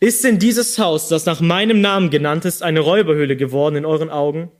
[0.00, 4.10] Ist denn dieses Haus, das nach meinem Namen genannt ist, eine Räuberhöhle geworden in euren
[4.10, 4.50] Augen?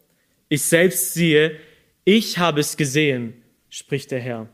[0.49, 1.57] Ich selbst sehe,
[2.05, 4.49] ich habe es gesehen, spricht der Herr.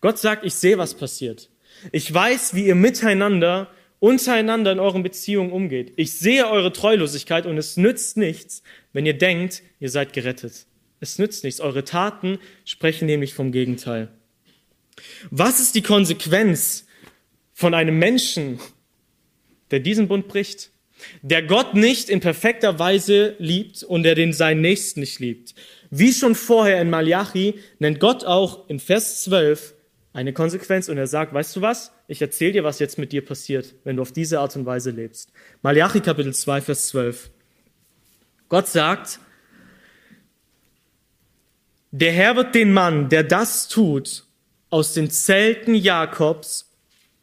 [0.00, 1.50] Gott sagt, ich sehe, was passiert.
[1.92, 5.92] Ich weiß, wie ihr miteinander, untereinander in euren Beziehungen umgeht.
[5.96, 8.62] Ich sehe eure Treulosigkeit und es nützt nichts,
[8.92, 10.66] wenn ihr denkt, ihr seid gerettet.
[11.00, 11.60] Es nützt nichts.
[11.60, 14.08] Eure Taten sprechen nämlich vom Gegenteil.
[15.30, 16.86] Was ist die Konsequenz
[17.52, 18.58] von einem Menschen,
[19.70, 20.70] der diesen Bund bricht?
[21.22, 25.54] Der Gott nicht in perfekter Weise liebt und der den seinen Nächsten nicht liebt.
[25.90, 29.74] Wie schon vorher in Malachi nennt Gott auch in Vers 12
[30.18, 31.92] eine Konsequenz und er sagt, weißt du was?
[32.08, 34.90] Ich erzähle dir, was jetzt mit dir passiert, wenn du auf diese Art und Weise
[34.90, 35.30] lebst.
[35.62, 37.30] Malachi Kapitel 2, Vers 12.
[38.48, 39.20] Gott sagt,
[41.92, 44.24] der Herr wird den Mann, der das tut,
[44.70, 46.68] aus den Zelten Jakobs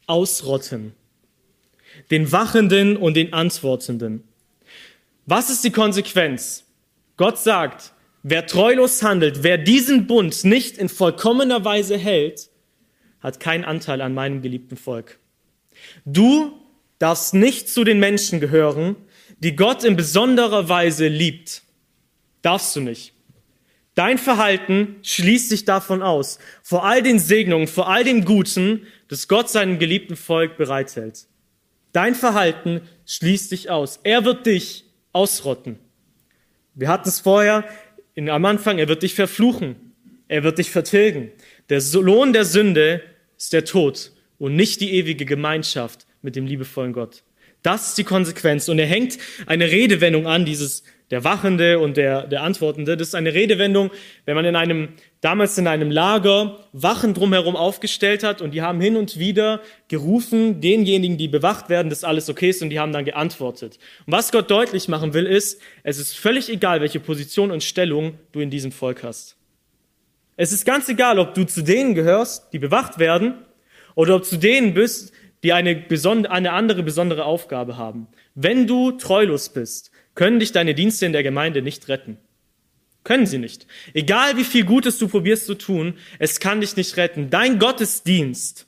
[0.08, 0.93] ausrotten.
[2.12, 4.23] Den Wachenden und den Antwortenden.
[5.25, 6.63] Was ist die Konsequenz?
[7.17, 7.91] Gott sagt,
[8.23, 12.49] wer treulos handelt, wer diesen Bund nicht in vollkommener Weise hält,
[13.25, 15.17] hat keinen Anteil an meinem geliebten Volk.
[16.05, 16.61] Du
[16.99, 18.95] darfst nicht zu den Menschen gehören,
[19.39, 21.63] die Gott in besonderer Weise liebt.
[22.43, 23.13] Darfst du nicht.
[23.95, 29.27] Dein Verhalten schließt sich davon aus, vor all den Segnungen, vor all dem Guten, das
[29.27, 31.25] Gott seinem geliebten Volk bereithält.
[31.93, 34.01] Dein Verhalten schließt dich aus.
[34.03, 35.79] Er wird dich ausrotten.
[36.75, 37.63] Wir hatten es vorher
[38.13, 39.77] in, am Anfang, er wird dich verfluchen.
[40.27, 41.31] Er wird dich vertilgen.
[41.69, 43.01] Der Lohn der Sünde
[43.38, 47.24] ist der Tod und nicht die ewige Gemeinschaft mit dem liebevollen Gott.
[47.62, 48.69] Das ist die Konsequenz.
[48.69, 49.17] Und er hängt
[49.48, 52.98] eine Redewendung an, dieses der Wachende und der, der Antwortende.
[52.98, 53.91] Das ist eine Redewendung,
[54.26, 54.89] wenn man in einem,
[55.21, 60.62] damals in einem Lager Wachen drumherum aufgestellt hat und die haben hin und wieder gerufen,
[60.62, 63.78] denjenigen, die bewacht werden, dass alles okay ist und die haben dann geantwortet.
[64.06, 68.17] Und was Gott deutlich machen will, ist, es ist völlig egal, welche Position und Stellung
[68.32, 69.38] du in diesem Volk hast.
[70.38, 73.36] Es ist ganz egal, ob du zu denen gehörst, die bewacht werden,
[73.95, 75.86] oder ob du zu denen bist, die eine,
[76.30, 78.08] eine andere besondere Aufgabe haben.
[78.34, 82.17] Wenn du treulos bist, können dich deine Dienste in der Gemeinde nicht retten.
[83.04, 83.67] Können sie nicht.
[83.93, 87.30] Egal wie viel Gutes du probierst zu tun, es kann dich nicht retten.
[87.30, 88.67] Dein Gottesdienst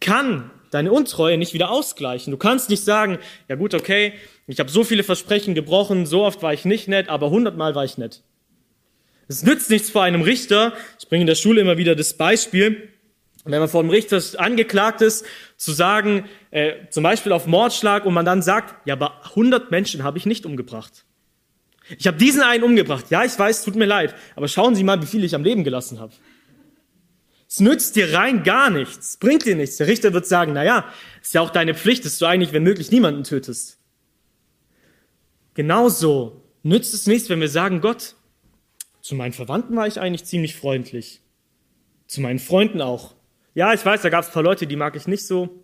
[0.00, 2.32] kann deine Untreue nicht wieder ausgleichen.
[2.32, 4.12] Du kannst nicht sagen, ja gut, okay,
[4.46, 7.84] ich habe so viele Versprechen gebrochen, so oft war ich nicht nett, aber hundertmal war
[7.84, 8.22] ich nett.
[9.28, 10.72] Es nützt nichts vor einem Richter.
[11.00, 12.90] Ich bringe in der Schule immer wieder das Beispiel
[13.46, 15.24] wenn man vor dem Richter angeklagt ist,
[15.56, 20.02] zu sagen, äh, zum Beispiel auf Mordschlag, und man dann sagt, ja, aber 100 Menschen
[20.02, 21.04] habe ich nicht umgebracht.
[21.98, 23.06] Ich habe diesen einen umgebracht.
[23.10, 25.62] Ja, ich weiß, tut mir leid, aber schauen Sie mal, wie viele ich am Leben
[25.62, 26.12] gelassen habe.
[27.48, 29.76] Es nützt dir rein gar nichts, bringt dir nichts.
[29.76, 32.64] Der Richter wird sagen, na ja, ist ja auch deine Pflicht, dass du eigentlich, wenn
[32.64, 33.78] möglich, niemanden tötest.
[35.54, 38.16] Genauso nützt es nichts, wenn wir sagen, Gott,
[39.06, 41.20] zu meinen Verwandten war ich eigentlich ziemlich freundlich.
[42.08, 43.14] Zu meinen Freunden auch.
[43.54, 45.62] Ja, ich weiß, da gab es ein paar Leute, die mag ich nicht so.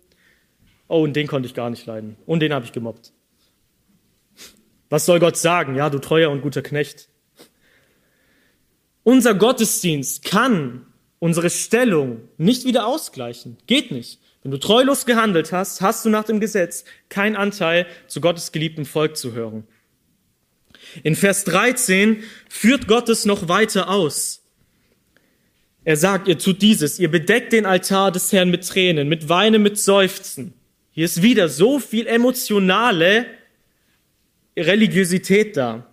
[0.87, 2.15] Oh, und den konnte ich gar nicht leiden.
[2.25, 3.11] Und den habe ich gemobbt.
[4.89, 5.75] Was soll Gott sagen?
[5.75, 7.09] Ja, du treuer und guter Knecht.
[9.03, 10.87] Unser Gottesdienst kann
[11.19, 13.57] unsere Stellung nicht wieder ausgleichen.
[13.67, 14.21] Geht nicht.
[14.43, 18.85] Wenn du treulos gehandelt hast, hast du nach dem Gesetz keinen Anteil, zu Gottes geliebtem
[18.85, 19.67] Volk zu hören.
[21.03, 24.41] In Vers 13 führt Gott es noch weiter aus.
[25.85, 29.61] Er sagt, ihr tut dieses, ihr bedeckt den Altar des Herrn mit Tränen, mit Weinen,
[29.61, 30.53] mit Seufzen.
[30.91, 33.25] Hier ist wieder so viel emotionale
[34.55, 35.87] Religiosität da.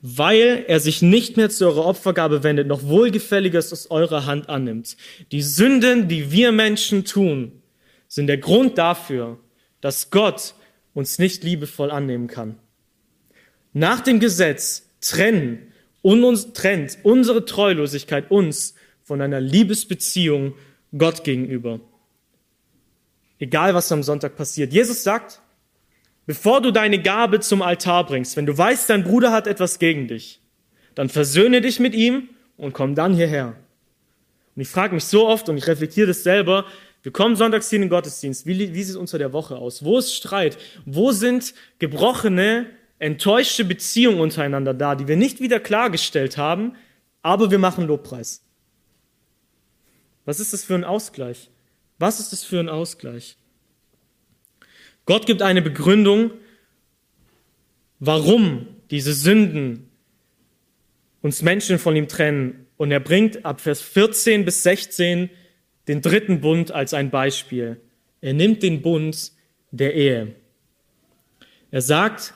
[0.00, 4.96] weil er sich nicht mehr zu eurer Opfergabe wendet, noch wohlgefälliges aus eurer Hand annimmt.
[5.32, 7.62] Die Sünden, die wir Menschen tun,
[8.08, 9.38] sind der Grund dafür,
[9.80, 10.54] dass Gott
[10.94, 12.56] uns nicht liebevoll annehmen kann.
[13.78, 20.54] Nach dem Gesetz trennen und uns, trennt unsere Treulosigkeit uns von einer Liebesbeziehung
[20.96, 21.80] Gott gegenüber.
[23.38, 24.72] Egal, was am Sonntag passiert.
[24.72, 25.42] Jesus sagt,
[26.24, 30.08] bevor du deine Gabe zum Altar bringst, wenn du weißt, dein Bruder hat etwas gegen
[30.08, 30.40] dich,
[30.94, 33.56] dann versöhne dich mit ihm und komm dann hierher.
[34.54, 36.64] Und ich frage mich so oft und ich reflektiere das selber,
[37.02, 38.46] wir kommen sonntags hier in den Gottesdienst.
[38.46, 39.84] Wie, wie sieht es unter der Woche aus?
[39.84, 40.56] Wo ist Streit?
[40.86, 46.76] Wo sind gebrochene, enttäuschte Beziehungen untereinander da, die wir nicht wieder klargestellt haben,
[47.22, 48.42] aber wir machen Lobpreis?
[50.24, 51.50] Was ist das für ein Ausgleich?
[51.98, 53.36] Was ist das für ein Ausgleich?
[55.04, 56.32] Gott gibt eine Begründung,
[58.00, 59.88] warum diese Sünden
[61.22, 62.66] uns Menschen von ihm trennen.
[62.76, 65.30] Und er bringt ab Vers 14 bis 16
[65.88, 67.80] den dritten Bund als ein Beispiel.
[68.20, 69.32] Er nimmt den Bund
[69.70, 70.34] der Ehe.
[71.70, 72.34] Er sagt,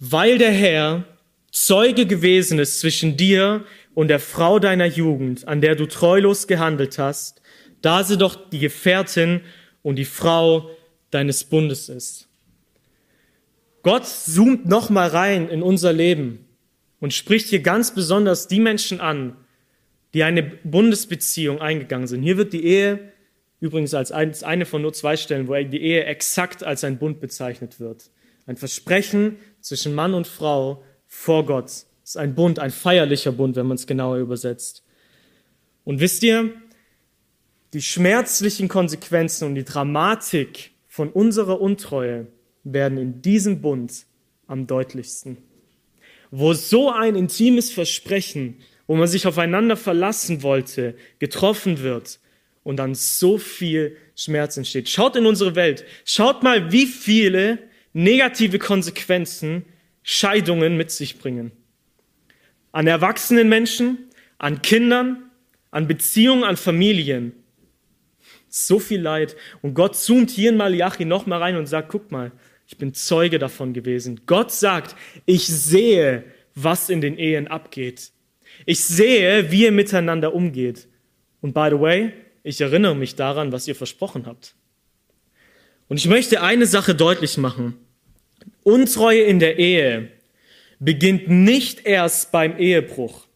[0.00, 1.04] weil der Herr
[1.52, 6.98] Zeuge gewesen ist zwischen dir und der Frau deiner Jugend, an der du treulos gehandelt
[6.98, 7.42] hast,
[7.82, 9.42] da sie doch die Gefährtin
[9.82, 10.70] und die Frau
[11.10, 12.28] deines Bundes ist.
[13.82, 16.46] Gott zoomt nochmal rein in unser Leben
[17.00, 19.36] und spricht hier ganz besonders die Menschen an,
[20.14, 22.22] die eine Bundesbeziehung eingegangen sind.
[22.22, 23.12] Hier wird die Ehe
[23.60, 27.80] übrigens als eine von nur zwei Stellen, wo die Ehe exakt als ein Bund bezeichnet
[27.80, 28.10] wird.
[28.46, 31.64] Ein Versprechen zwischen Mann und Frau vor Gott.
[31.64, 34.84] Das ist ein Bund, ein feierlicher Bund, wenn man es genauer übersetzt.
[35.84, 36.52] Und wisst ihr,
[37.72, 42.26] die schmerzlichen Konsequenzen und die Dramatik von unserer Untreue
[42.64, 44.06] werden in diesem Bund
[44.46, 45.38] am deutlichsten.
[46.30, 48.56] Wo so ein intimes Versprechen
[48.90, 52.18] wo man sich aufeinander verlassen wollte, getroffen wird
[52.64, 54.88] und dann so viel Schmerz entsteht.
[54.88, 55.84] Schaut in unsere Welt.
[56.04, 59.64] Schaut mal, wie viele negative Konsequenzen
[60.02, 61.52] Scheidungen mit sich bringen.
[62.72, 65.30] An erwachsenen Menschen, an Kindern,
[65.70, 67.32] an Beziehungen, an Familien.
[68.48, 69.36] So viel Leid.
[69.62, 72.32] Und Gott zoomt hier in Malachi noch mal rein und sagt, guck mal,
[72.66, 74.22] ich bin Zeuge davon gewesen.
[74.26, 76.24] Gott sagt, ich sehe,
[76.54, 78.12] was in den Ehen abgeht.
[78.66, 80.88] Ich sehe, wie ihr miteinander umgeht.
[81.40, 84.54] Und by the way, ich erinnere mich daran, was ihr versprochen habt.
[85.90, 87.76] Und ich möchte eine Sache deutlich machen.
[88.62, 90.12] Untreue in der Ehe
[90.78, 93.26] beginnt nicht erst beim Ehebruch,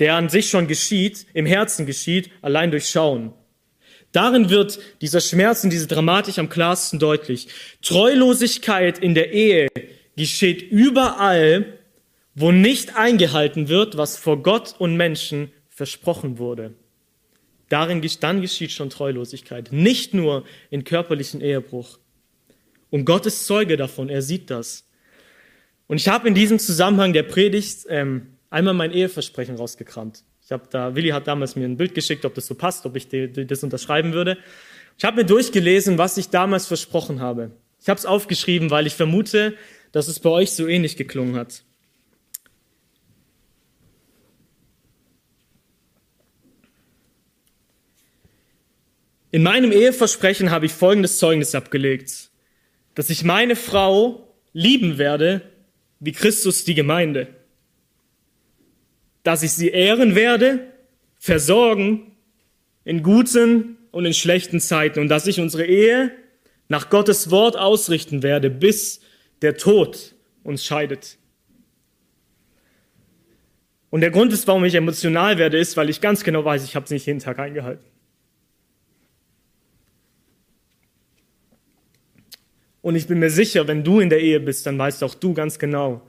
[0.00, 3.32] der an sich schon geschieht, im Herzen geschieht, allein durch Schauen.
[4.10, 7.46] Darin wird dieser Schmerz und diese Dramatik am klarsten deutlich.
[7.80, 9.68] Treulosigkeit in der Ehe
[10.16, 11.78] geschieht überall,
[12.34, 16.74] wo nicht eingehalten wird, was vor Gott und Menschen versprochen wurde.
[17.68, 21.98] Darin, dann geschieht schon Treulosigkeit, nicht nur in körperlichen Ehebruch.
[22.90, 24.88] Und Gott ist Zeuge davon, er sieht das.
[25.88, 30.22] Und ich habe in diesem Zusammenhang der Predigt ähm, einmal mein Eheversprechen rausgekramt.
[30.44, 32.94] Ich habe da, Willi hat damals mir ein Bild geschickt, ob das so passt, ob
[32.94, 34.38] ich die, die, das unterschreiben würde.
[34.96, 37.50] Ich habe mir durchgelesen, was ich damals versprochen habe.
[37.80, 39.54] Ich habe es aufgeschrieben, weil ich vermute,
[39.92, 41.62] dass es bei euch so ähnlich geklungen hat.
[49.36, 52.30] In meinem Eheversprechen habe ich folgendes Zeugnis abgelegt,
[52.94, 55.42] dass ich meine Frau lieben werde,
[56.00, 57.26] wie Christus die Gemeinde,
[59.24, 60.72] dass ich sie ehren werde,
[61.18, 62.16] versorgen
[62.86, 66.12] in guten und in schlechten Zeiten und dass ich unsere Ehe
[66.68, 69.00] nach Gottes Wort ausrichten werde, bis
[69.42, 71.18] der Tod uns scheidet.
[73.90, 76.74] Und der Grund ist, warum ich emotional werde, ist, weil ich ganz genau weiß, ich
[76.74, 77.84] habe es nicht jeden Tag eingehalten.
[82.86, 85.34] Und ich bin mir sicher, wenn du in der Ehe bist, dann weißt auch du
[85.34, 86.02] ganz genau,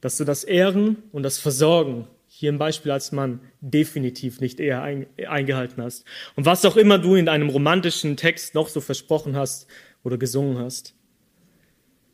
[0.00, 4.82] dass du das Ehren und das Versorgen, hier im Beispiel als Mann, definitiv nicht eher
[4.82, 6.04] eingehalten hast.
[6.36, 9.66] Und was auch immer du in einem romantischen Text noch so versprochen hast
[10.04, 10.94] oder gesungen hast.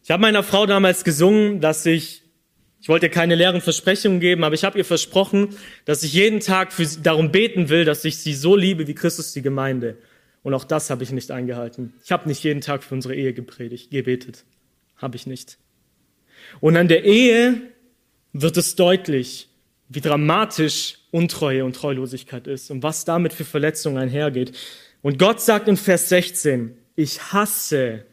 [0.02, 2.22] Ich habe meiner Frau damals gesungen, dass ich,
[2.80, 6.72] ich wollte keine leeren Versprechungen geben, aber ich habe ihr versprochen, dass ich jeden Tag
[6.72, 9.98] für sie, darum beten will, dass ich sie so liebe wie Christus die Gemeinde.
[10.42, 11.94] Und auch das habe ich nicht eingehalten.
[12.04, 14.44] Ich habe nicht jeden Tag für unsere Ehe gepredigt, gebetet.
[14.96, 15.58] Habe ich nicht.
[16.60, 17.60] Und an der Ehe
[18.32, 19.48] wird es deutlich,
[19.88, 24.52] wie dramatisch Untreue und Treulosigkeit ist und was damit für Verletzungen einhergeht.
[25.02, 28.04] Und Gott sagt in Vers 16, ich hasse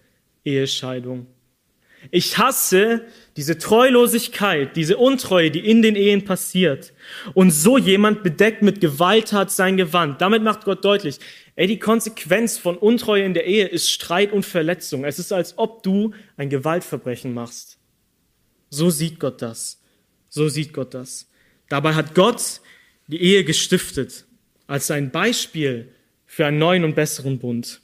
[0.43, 1.27] Ehescheidung.
[2.11, 6.93] Ich hasse diese Treulosigkeit, diese Untreue, die in den Ehen passiert.
[7.33, 10.21] Und so jemand bedeckt mit Gewalttat sein Gewand.
[10.21, 11.19] Damit macht Gott deutlich,
[11.59, 15.03] ey, die Konsequenz von Untreue in der Ehe ist Streit und Verletzung.
[15.03, 17.77] Es ist, als ob du ein Gewaltverbrechen machst.
[18.69, 19.81] So sieht Gott das.
[20.29, 21.29] So sieht Gott das.
[21.67, 22.61] Dabei hat Gott
[23.07, 24.23] die Ehe gestiftet
[24.67, 25.91] als ein Beispiel
[26.25, 27.81] für einen neuen und besseren Bund.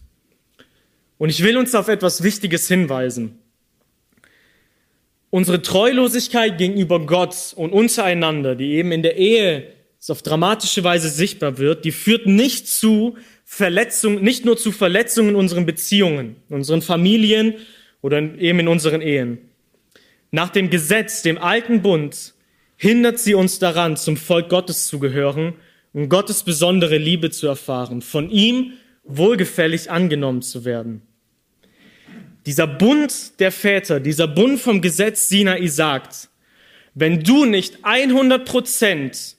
[1.18, 3.40] Und ich will uns auf etwas Wichtiges hinweisen.
[5.32, 9.74] Unsere Treulosigkeit gegenüber Gott und untereinander, die eben in der Ehe
[10.10, 15.36] auf dramatische Weise sichtbar wird, die führt nicht zu Verletzungen, nicht nur zu Verletzungen in
[15.36, 17.56] unseren Beziehungen, in unseren Familien
[18.02, 19.38] oder eben in unseren Ehen.
[20.32, 22.34] Nach dem Gesetz, dem alten Bund,
[22.78, 25.54] hindert sie uns daran, zum Volk Gottes zu gehören
[25.94, 28.74] und Gottes besondere Liebe zu erfahren, von ihm
[29.06, 31.02] wohlgefällig angenommen zu werden.
[32.46, 36.30] Dieser Bund der Väter, dieser Bund vom Gesetz Sinai sagt,
[36.94, 39.36] wenn du nicht 100 Prozent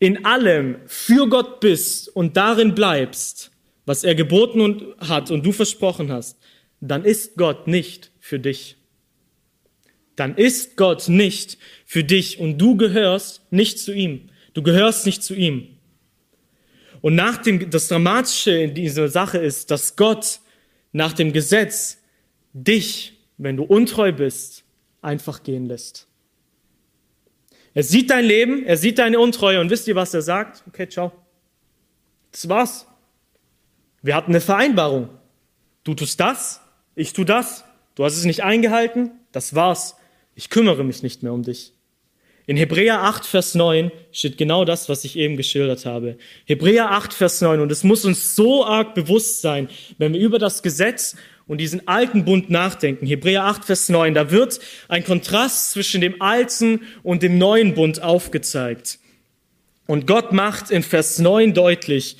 [0.00, 3.52] in allem für Gott bist und darin bleibst,
[3.84, 6.38] was er geboten und hat und du versprochen hast,
[6.80, 8.76] dann ist Gott nicht für dich.
[10.16, 14.30] Dann ist Gott nicht für dich und du gehörst nicht zu ihm.
[14.54, 15.76] Du gehörst nicht zu ihm.
[17.02, 20.40] Und nach dem, das Dramatische in dieser Sache ist, dass Gott
[20.92, 21.98] nach dem Gesetz
[22.52, 24.64] dich, wenn du untreu bist,
[25.02, 26.09] einfach gehen lässt.
[27.74, 30.64] Er sieht dein Leben, er sieht deine Untreue und wisst ihr, was er sagt?
[30.68, 31.12] Okay, ciao.
[32.32, 32.86] Das war's.
[34.02, 35.08] Wir hatten eine Vereinbarung.
[35.84, 36.60] Du tust das,
[36.94, 37.64] ich tu das.
[37.94, 39.96] Du hast es nicht eingehalten, das war's.
[40.34, 41.74] Ich kümmere mich nicht mehr um dich.
[42.46, 46.16] In Hebräer 8, Vers 9 steht genau das, was ich eben geschildert habe.
[46.46, 47.60] Hebräer 8, Vers 9.
[47.60, 51.14] Und es muss uns so arg bewusst sein, wenn wir über das Gesetz
[51.50, 53.06] und diesen alten Bund nachdenken.
[53.06, 54.14] Hebräer 8, Vers 9.
[54.14, 59.00] Da wird ein Kontrast zwischen dem alten und dem neuen Bund aufgezeigt.
[59.86, 62.18] Und Gott macht in Vers 9 deutlich,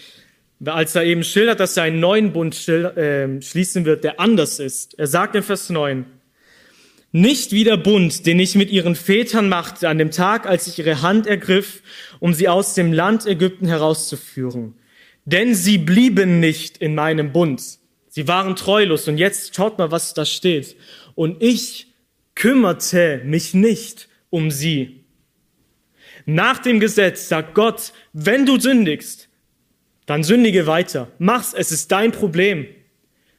[0.65, 4.99] als er eben schildert, dass er einen neuen Bund äh, schließen wird, der anders ist.
[4.99, 6.07] Er sagt in Vers 9,
[7.13, 10.81] nicht wie der Bund, den ich mit ihren Vätern machte an dem Tag, als ich
[10.81, 11.85] ihre Hand ergriff,
[12.19, 14.75] um sie aus dem Land Ägypten herauszuführen.
[15.25, 17.80] Denn sie blieben nicht in meinem Bund.
[18.21, 19.09] Sie waren treulos.
[19.09, 20.77] Und jetzt schaut mal, was da steht.
[21.15, 21.87] Und ich
[22.35, 25.07] kümmerte mich nicht um sie.
[26.27, 29.31] Nach dem Gesetz sagt Gott, wenn du sündigst,
[30.05, 31.11] dann sündige weiter.
[31.19, 32.67] Mach's, es ist dein Problem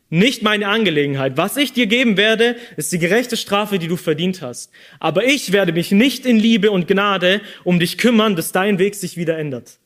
[0.10, 1.38] nicht meine Angelegenheit.
[1.38, 4.72] Was ich dir geben werde, ist die gerechte Strafe, die du verdient hast.
[5.00, 8.96] Aber ich werde mich nicht in Liebe und Gnade um dich kümmern, dass dein Weg
[8.96, 9.78] sich wieder ändert.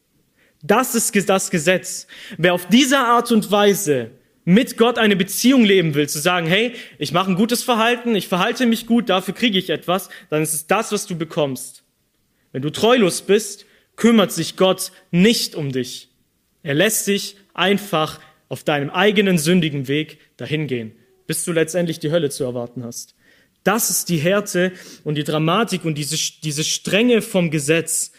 [0.64, 2.08] Das ist das Gesetz.
[2.38, 4.12] Wer auf diese Art und Weise
[4.46, 8.28] mit Gott eine Beziehung leben will, zu sagen, hey, ich mache ein gutes Verhalten, ich
[8.28, 11.84] verhalte mich gut, dafür kriege ich etwas, dann ist es das, was du bekommst.
[12.52, 16.10] Wenn du treulos bist, kümmert sich Gott nicht um dich.
[16.64, 20.94] Er lässt sich einfach auf deinem eigenen sündigen Weg dahin gehen,
[21.28, 23.16] bis du letztendlich die Hölle zu erwarten hast.
[23.64, 28.12] Das ist die Härte und die Dramatik und diese, diese Strenge vom Gesetz.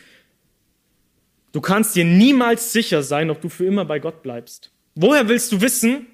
[1.53, 4.73] Du kannst dir niemals sicher sein, ob du für immer bei Gott bleibst.
[4.97, 6.07] Woher willst du wissen,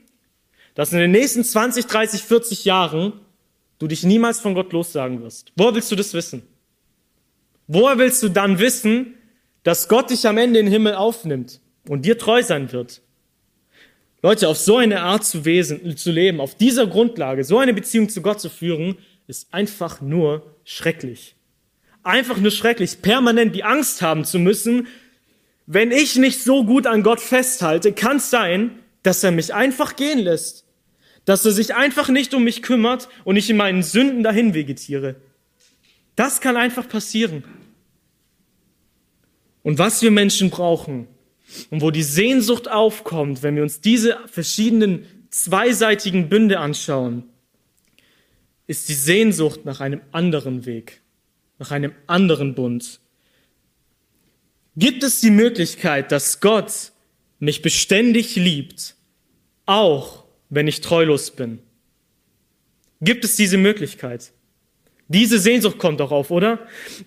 [0.75, 3.13] dass in den nächsten 20, 30, 40 Jahren
[3.79, 5.53] du dich niemals von Gott lossagen wirst?
[5.57, 6.43] Woher willst du das wissen?
[7.67, 9.15] Woher willst du dann wissen,
[9.63, 13.03] dass Gott dich am Ende in den Himmel aufnimmt und dir treu sein wird?
[14.23, 18.09] Leute, auf so eine Art zu, wesen, zu leben, auf dieser Grundlage, so eine Beziehung
[18.09, 21.35] zu Gott zu führen, ist einfach nur schrecklich.
[22.05, 24.87] Einfach nur schrecklich, permanent die Angst haben zu müssen,
[25.67, 29.97] wenn ich nicht so gut an Gott festhalte, kann es sein, dass er mich einfach
[29.97, 30.65] gehen lässt.
[31.25, 35.17] Dass er sich einfach nicht um mich kümmert und ich in meinen Sünden dahin vegetiere.
[36.17, 37.45] Das kann einfach passieren.
[39.63, 41.07] Und was wir Menschen brauchen,
[41.71, 47.25] und wo die Sehnsucht aufkommt, wenn wir uns diese verschiedenen zweiseitigen Bünde anschauen,
[48.67, 51.03] ist die Sehnsucht nach einem anderen Weg,
[51.59, 53.01] nach einem anderen Bund.
[54.77, 56.92] Gibt es die Möglichkeit, dass Gott
[57.43, 58.95] mich beständig liebt,
[59.67, 61.59] auch wenn ich treulos bin?
[63.01, 64.31] Gibt es diese Möglichkeit?
[65.09, 66.61] Diese Sehnsucht kommt doch auf, oder?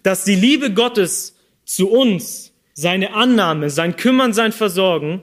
[0.03, 5.21] Dass die Liebe Gottes zu uns seine Annahme, sein Kümmern, sein Versorgen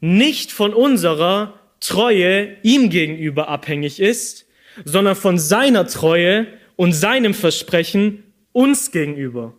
[0.00, 4.46] nicht von unserer Treue ihm gegenüber abhängig ist,
[4.84, 6.46] sondern von seiner Treue
[6.76, 9.54] und seinem Versprechen uns gegenüber.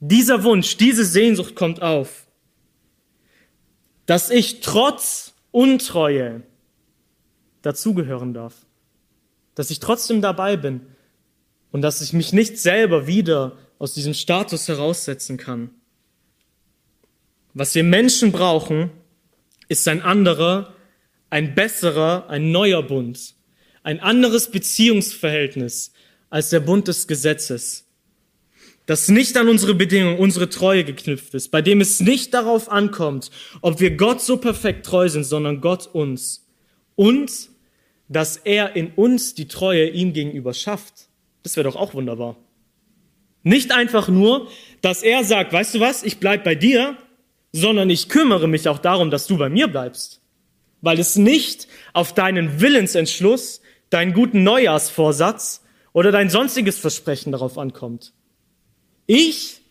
[0.00, 2.27] Dieser Wunsch, diese Sehnsucht kommt auf,
[4.08, 6.42] dass ich trotz Untreue
[7.60, 8.54] dazugehören darf,
[9.54, 10.80] dass ich trotzdem dabei bin,
[11.72, 15.70] und dass ich mich nicht selber wieder aus diesem Status heraussetzen kann.
[17.52, 18.90] Was wir Menschen brauchen,
[19.68, 20.74] ist ein anderer,
[21.28, 23.34] ein besserer, ein neuer Bund,
[23.82, 25.92] ein anderes Beziehungsverhältnis
[26.30, 27.84] als der Bund des Gesetzes,
[28.88, 33.30] das nicht an unsere Bedingungen, unsere Treue geknüpft ist, bei dem es nicht darauf ankommt,
[33.60, 36.48] ob wir Gott so perfekt treu sind, sondern Gott uns.
[36.94, 37.30] Und
[38.08, 41.10] dass er in uns die Treue ihm gegenüber schafft.
[41.42, 42.36] Das wäre doch auch wunderbar.
[43.42, 44.48] Nicht einfach nur,
[44.80, 46.96] dass er sagt, weißt du was, ich bleib bei dir,
[47.52, 50.22] sondern ich kümmere mich auch darum, dass du bei mir bleibst.
[50.80, 53.60] Weil es nicht auf deinen Willensentschluss,
[53.90, 55.62] deinen guten Neujahrsvorsatz
[55.92, 58.14] oder dein sonstiges Versprechen darauf ankommt.
[59.10, 59.62] Ich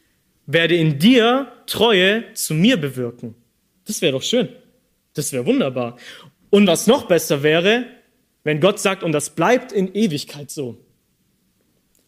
[0.48, 3.36] werde in dir Treue zu mir bewirken.
[3.86, 4.50] Das wäre doch schön.
[5.14, 5.98] Das wäre wunderbar.
[6.50, 7.86] Und was noch besser wäre,
[8.44, 10.78] wenn Gott sagt, und das bleibt in Ewigkeit so.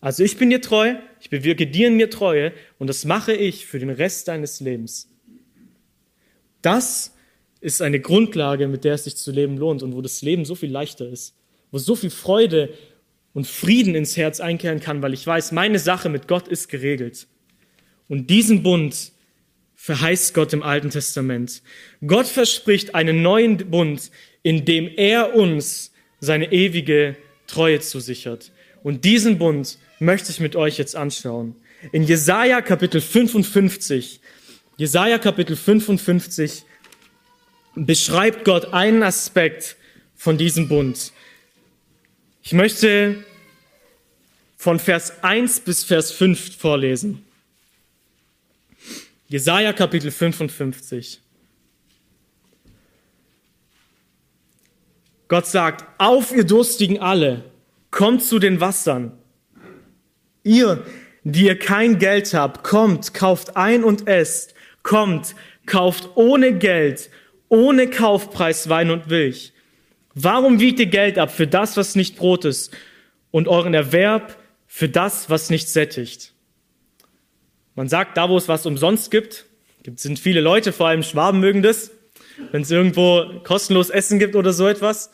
[0.01, 3.67] Also ich bin dir treu, ich bewirke dir in mir Treue und das mache ich
[3.67, 5.09] für den Rest deines Lebens.
[6.63, 7.13] Das
[7.61, 10.55] ist eine Grundlage, mit der es sich zu leben lohnt und wo das Leben so
[10.55, 11.35] viel leichter ist,
[11.69, 12.73] wo so viel Freude
[13.33, 17.27] und Frieden ins Herz einkehren kann, weil ich weiß, meine Sache mit Gott ist geregelt.
[18.07, 19.11] Und diesen Bund
[19.75, 21.61] verheißt Gott im Alten Testament.
[22.05, 24.11] Gott verspricht einen neuen Bund,
[24.43, 27.15] in dem er uns seine ewige
[27.47, 28.51] Treue zusichert.
[28.83, 31.55] Und diesen Bund möchte ich mit euch jetzt anschauen.
[31.91, 34.19] In Jesaja Kapitel 55,
[34.77, 36.63] Jesaja Kapitel 55
[37.75, 39.77] beschreibt Gott einen Aspekt
[40.15, 41.13] von diesem Bund.
[42.41, 43.23] Ich möchte
[44.57, 47.25] von Vers 1 bis Vers 5 vorlesen.
[49.27, 51.21] Jesaja Kapitel 55.
[55.27, 57.43] Gott sagt, auf ihr Durstigen alle,
[57.91, 59.11] kommt zu den Wassern.
[60.43, 60.83] Ihr,
[61.23, 64.55] die ihr kein Geld habt, kommt, kauft ein und esst.
[64.81, 65.35] Kommt,
[65.67, 67.11] kauft ohne Geld,
[67.49, 69.53] ohne Kaufpreis Wein und Milch.
[70.21, 72.75] Warum wiegt ihr Geld ab für das, was nicht Brot ist,
[73.31, 76.33] und euren Erwerb für das, was nicht sättigt?
[77.73, 79.45] Man sagt, da wo es was umsonst gibt,
[79.95, 81.91] sind viele Leute, vor allem Schwaben mögen das,
[82.51, 85.09] wenn es irgendwo kostenlos Essen gibt oder so etwas.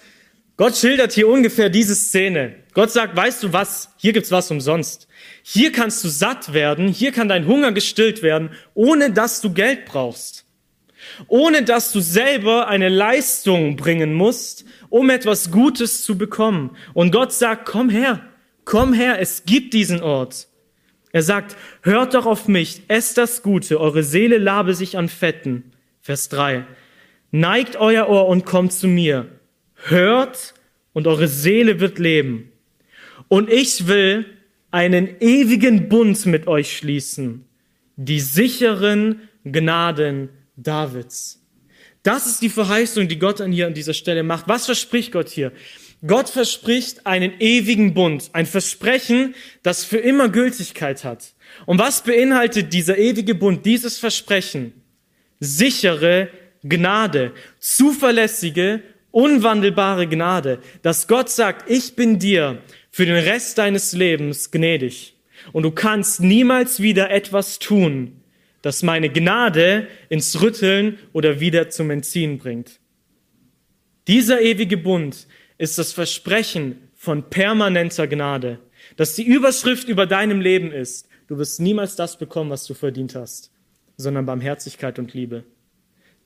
[0.57, 2.55] Gott schildert hier ungefähr diese Szene.
[2.73, 5.07] Gott sagt, weißt du was, hier gibt's was umsonst.
[5.43, 9.85] Hier kannst du satt werden, hier kann dein Hunger gestillt werden, ohne dass du Geld
[9.85, 10.45] brauchst.
[11.27, 14.65] Ohne dass du selber eine Leistung bringen musst,
[14.95, 16.71] um etwas Gutes zu bekommen.
[16.93, 18.21] Und Gott sagt, komm her,
[18.63, 20.47] komm her, es gibt diesen Ort.
[21.11, 25.73] Er sagt, hört doch auf mich, esst das Gute, eure Seele labe sich an Fetten.
[25.99, 26.65] Vers 3.
[27.31, 29.27] Neigt euer Ohr und kommt zu mir.
[29.73, 30.53] Hört
[30.93, 32.53] und eure Seele wird leben.
[33.27, 34.25] Und ich will
[34.71, 37.43] einen ewigen Bund mit euch schließen.
[37.97, 41.44] Die sicheren Gnaden Davids.
[42.05, 44.47] Das ist die Verheißung, die Gott an hier an dieser Stelle macht.
[44.47, 45.51] Was verspricht Gott hier?
[46.05, 49.33] Gott verspricht einen ewigen Bund, ein Versprechen,
[49.63, 51.33] das für immer Gültigkeit hat.
[51.65, 54.73] Und was beinhaltet dieser ewige Bund, dieses Versprechen?
[55.39, 56.29] Sichere
[56.61, 64.51] Gnade, zuverlässige, unwandelbare Gnade, dass Gott sagt, ich bin dir für den Rest deines Lebens
[64.51, 65.15] gnädig
[65.53, 68.21] und du kannst niemals wieder etwas tun,
[68.65, 72.79] das meine Gnade ins Rütteln oder wieder zum Entziehen bringt.
[74.07, 75.27] Dieser ewige Bund
[75.59, 78.57] ist das Versprechen von permanenter Gnade,
[78.97, 83.13] dass die Überschrift über deinem Leben ist, du wirst niemals das bekommen, was du verdient
[83.13, 83.51] hast,
[83.97, 85.43] sondern Barmherzigkeit und Liebe.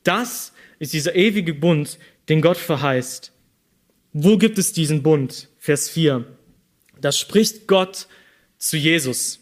[0.04, 3.34] Das ist dieser ewige Bund, den Gott verheißt.
[4.14, 5.50] Wo gibt es diesen Bund?
[5.58, 6.24] Vers 4.
[7.02, 8.08] Da spricht Gott
[8.58, 9.39] zu Jesus.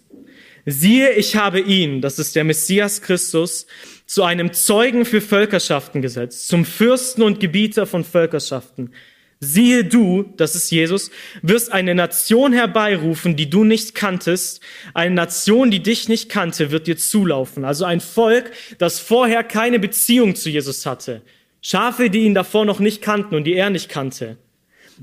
[0.69, 3.67] Siehe, ich habe ihn, das ist der Messias Christus,
[4.05, 8.91] zu einem Zeugen für Völkerschaften gesetzt, zum Fürsten und Gebieter von Völkerschaften.
[9.39, 11.09] Siehe du, das ist Jesus,
[11.41, 14.59] wirst eine Nation herbeirufen, die du nicht kanntest.
[14.93, 17.63] Eine Nation, die dich nicht kannte, wird dir zulaufen.
[17.63, 21.21] Also ein Volk, das vorher keine Beziehung zu Jesus hatte.
[21.61, 24.35] Schafe, die ihn davor noch nicht kannten und die er nicht kannte.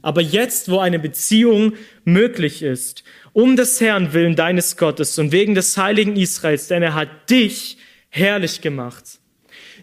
[0.03, 3.05] Aber jetzt, wo eine Beziehung möglich ist,
[3.35, 7.76] um des Herrn willen deines Gottes und wegen des heiligen Israels, denn er hat dich
[8.09, 9.18] herrlich gemacht.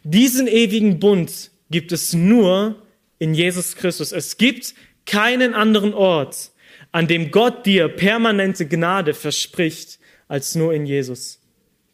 [0.04, 2.82] Diesen ewigen Bund gibt es nur
[3.20, 4.14] in Jesus Christus.
[4.14, 4.74] Es gibt
[5.06, 6.52] keinen anderen Ort,
[6.94, 10.00] an dem Gott dir permanente Gnade verspricht,
[10.30, 11.42] als nur in Jesus.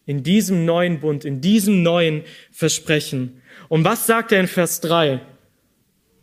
[0.05, 3.41] In diesem neuen Bund, in diesem neuen Versprechen.
[3.67, 5.21] Und was sagt er in Vers 3?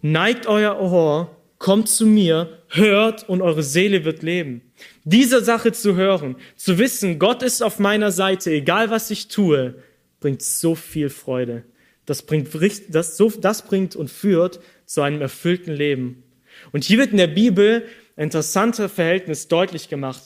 [0.00, 4.63] Neigt euer Ohr, kommt zu mir, hört und eure Seele wird leben.
[5.04, 9.74] Diese Sache zu hören, zu wissen, Gott ist auf meiner Seite, egal was ich tue,
[10.20, 11.64] bringt so viel Freude.
[12.06, 12.48] Das bringt,
[12.88, 16.22] das, so, das bringt und führt zu einem erfüllten Leben.
[16.72, 17.84] Und hier wird in der Bibel
[18.16, 20.22] ein interessanter Verhältnis deutlich gemacht.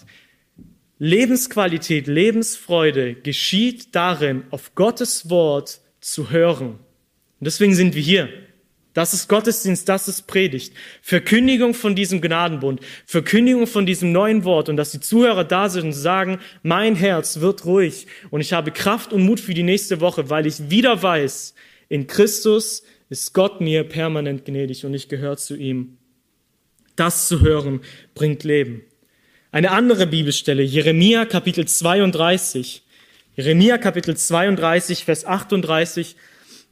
[0.99, 6.71] Lebensqualität, Lebensfreude geschieht darin, auf Gottes Wort zu hören.
[6.71, 8.29] Und deswegen sind wir hier.
[8.99, 10.75] Das ist Gottesdienst, das ist Predigt.
[11.03, 15.85] Verkündigung von diesem Gnadenbund, Verkündigung von diesem neuen Wort und dass die Zuhörer da sind
[15.85, 20.01] und sagen, mein Herz wird ruhig und ich habe Kraft und Mut für die nächste
[20.01, 21.55] Woche, weil ich wieder weiß,
[21.89, 25.99] in Christus ist Gott mir permanent gnädig und ich gehöre zu ihm.
[26.97, 27.83] Das zu hören
[28.17, 28.83] bringt Leben.
[29.53, 32.83] Eine andere Bibelstelle, Jeremia Kapitel 32.
[33.37, 36.17] Jeremia Kapitel 32, Vers 38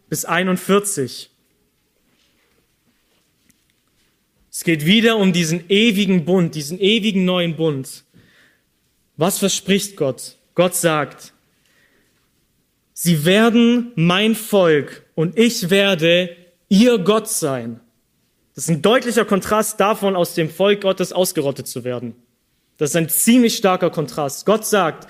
[0.09, 1.31] bis 41.
[4.57, 8.05] Es geht wieder um diesen ewigen Bund, diesen ewigen neuen Bund.
[9.19, 10.37] Was verspricht Gott?
[10.55, 11.35] Gott sagt,
[12.95, 16.35] sie werden mein Volk und ich werde
[16.71, 17.81] ihr Gott sein.
[18.55, 22.15] Das ist ein deutlicher Kontrast davon, aus dem Volk Gottes ausgerottet zu werden.
[22.79, 24.47] Das ist ein ziemlich starker Kontrast.
[24.47, 25.07] Gott sagt,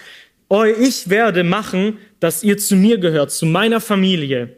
[0.80, 4.56] ich werde machen, dass ihr zu mir gehört, zu meiner Familie.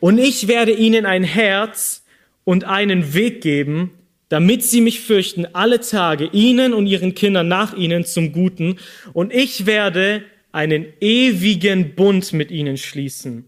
[0.00, 2.02] Und ich werde ihnen ein Herz
[2.42, 3.92] und einen Weg geben,
[4.30, 8.78] damit sie mich fürchten alle Tage, ihnen und ihren Kindern nach ihnen zum Guten,
[9.12, 10.22] und ich werde
[10.52, 13.44] einen ewigen Bund mit ihnen schließen,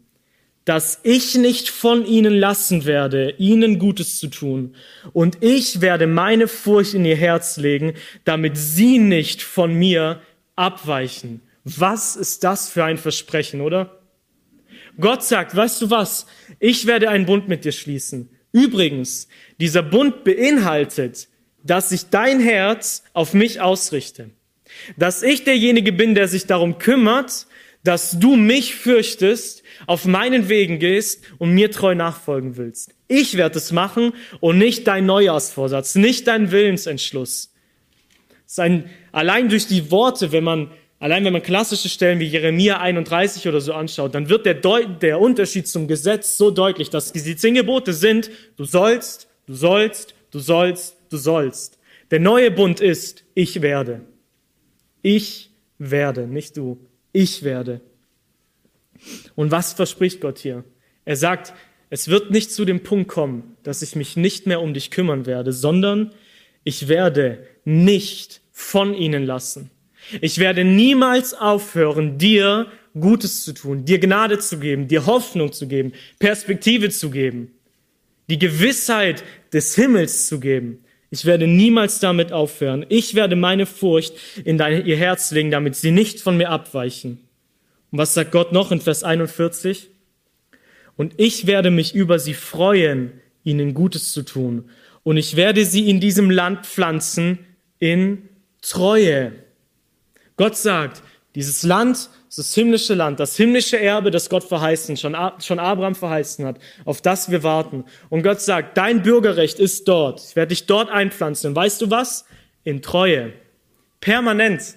[0.65, 4.75] dass ich nicht von ihnen lassen werde, ihnen Gutes zu tun,
[5.13, 10.21] und ich werde meine Furcht in ihr Herz legen, damit sie nicht von mir
[10.57, 11.41] abweichen.
[11.65, 14.01] Was ist das für ein Versprechen, oder?
[14.99, 16.27] Gott sagt, weißt du was?
[16.59, 18.29] Ich werde einen Bund mit dir schließen.
[18.53, 19.29] Übrigens,
[19.59, 21.29] dieser Bund beinhaltet,
[21.65, 24.31] dass ich dein Herz auf mich ausrichte.
[24.97, 27.47] Dass ich derjenige bin, der sich darum kümmert,
[27.85, 32.95] dass du mich fürchtest, auf meinen Wegen gehst und mir treu nachfolgen willst.
[33.09, 37.53] Ich werde es machen und nicht dein Neujahrsvorsatz, nicht dein Willensentschluss.
[38.47, 40.71] Sein, allein durch die Worte, wenn man
[41.03, 45.19] Allein wenn man klassische Stellen wie Jeremia 31 oder so anschaut, dann wird der, der
[45.19, 50.39] Unterschied zum Gesetz so deutlich, dass die zehn Gebote sind, du sollst, du sollst, du
[50.39, 51.81] sollst, du sollst.
[52.13, 54.03] Der neue Bund ist, ich werde.
[55.03, 56.79] Ich werde, nicht du.
[57.13, 57.81] Ich werde.
[59.35, 60.63] Und was verspricht Gott hier?
[61.05, 61.53] Er sagt,
[61.91, 65.27] es wird nicht zu dem Punkt kommen, dass ich mich nicht mehr um dich kümmern
[65.27, 66.13] werde, sondern
[66.63, 69.73] ich werde nicht von ihnen lassen.
[70.21, 72.67] Ich werde niemals aufhören, dir
[72.99, 77.53] Gutes zu tun, dir Gnade zu geben, dir Hoffnung zu geben, Perspektive zu geben,
[78.29, 80.85] die Gewissheit des Himmels zu geben.
[81.11, 82.87] Ich werde niemals damit aufhören.
[82.89, 87.21] Ich werde meine Furcht in dein, ihr Herz legen, damit sie nicht von mir abweichen.
[87.91, 89.91] Und was sagt Gott noch in Vers 41?
[90.97, 93.13] Und ich werde mich über sie freuen,
[93.45, 94.71] ihnen Gutes zu tun.
[95.03, 97.41] Und ich werde sie in diesem Land pflanzen
[97.79, 98.29] in
[98.63, 99.33] Treue.
[100.43, 101.05] Gott sagt,
[101.37, 106.45] dieses Land, das himmlische Land, das himmlische Erbe, das Gott verheißen, schon, schon Abraham verheißen
[106.45, 107.85] hat, auf das wir warten.
[108.11, 110.21] Und Gott sagt, dein Bürgerrecht ist dort.
[110.21, 111.51] Ich werde dich dort einpflanzen.
[111.51, 112.25] Und weißt du was?
[112.65, 113.35] In Treue.
[114.01, 114.75] Permanent.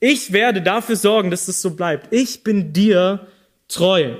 [0.00, 2.10] Ich werde dafür sorgen, dass es so bleibt.
[2.10, 3.26] Ich bin dir
[3.68, 4.16] treu.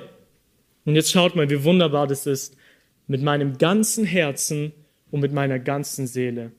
[0.84, 2.58] Und jetzt schaut mal, wie wunderbar das ist.
[3.06, 4.74] Mit meinem ganzen Herzen
[5.10, 6.52] und mit meiner ganzen Seele.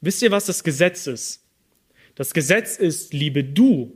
[0.00, 1.47] Wisst ihr, was das Gesetz ist?
[2.18, 3.92] Das Gesetz ist, liebe du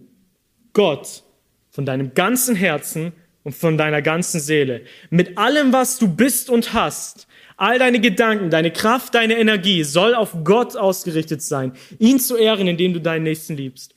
[0.75, 1.25] Gott
[1.71, 3.13] von deinem ganzen Herzen
[3.43, 4.83] und von deiner ganzen Seele.
[5.11, 7.27] Mit allem, was du bist und hast.
[7.57, 11.73] All deine Gedanken, deine Kraft, deine Energie soll auf Gott ausgerichtet sein.
[11.99, 13.93] Ihn zu ehren, indem du deinen Nächsten liebst.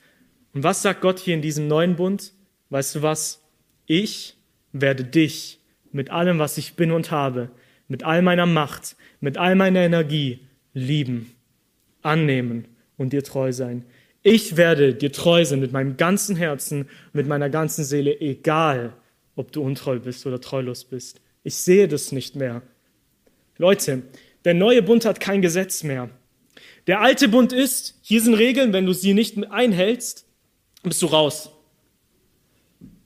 [0.52, 2.32] Und was sagt Gott hier in diesem neuen Bund?
[2.70, 3.44] Weißt du was?
[3.86, 4.34] Ich
[4.72, 5.60] werde dich
[5.92, 7.52] mit allem, was ich bin und habe,
[7.86, 11.30] mit all meiner Macht, mit all meiner Energie lieben,
[12.02, 12.66] annehmen
[12.96, 13.84] und dir treu sein.
[14.28, 18.92] Ich werde dir treu sein mit meinem ganzen Herzen, mit meiner ganzen Seele, egal
[19.36, 21.20] ob du untreu bist oder treulos bist.
[21.44, 22.62] Ich sehe das nicht mehr.
[23.56, 24.02] Leute,
[24.44, 26.10] der neue Bund hat kein Gesetz mehr.
[26.88, 30.26] Der alte Bund ist, hier sind Regeln, wenn du sie nicht einhältst,
[30.82, 31.52] bist du raus.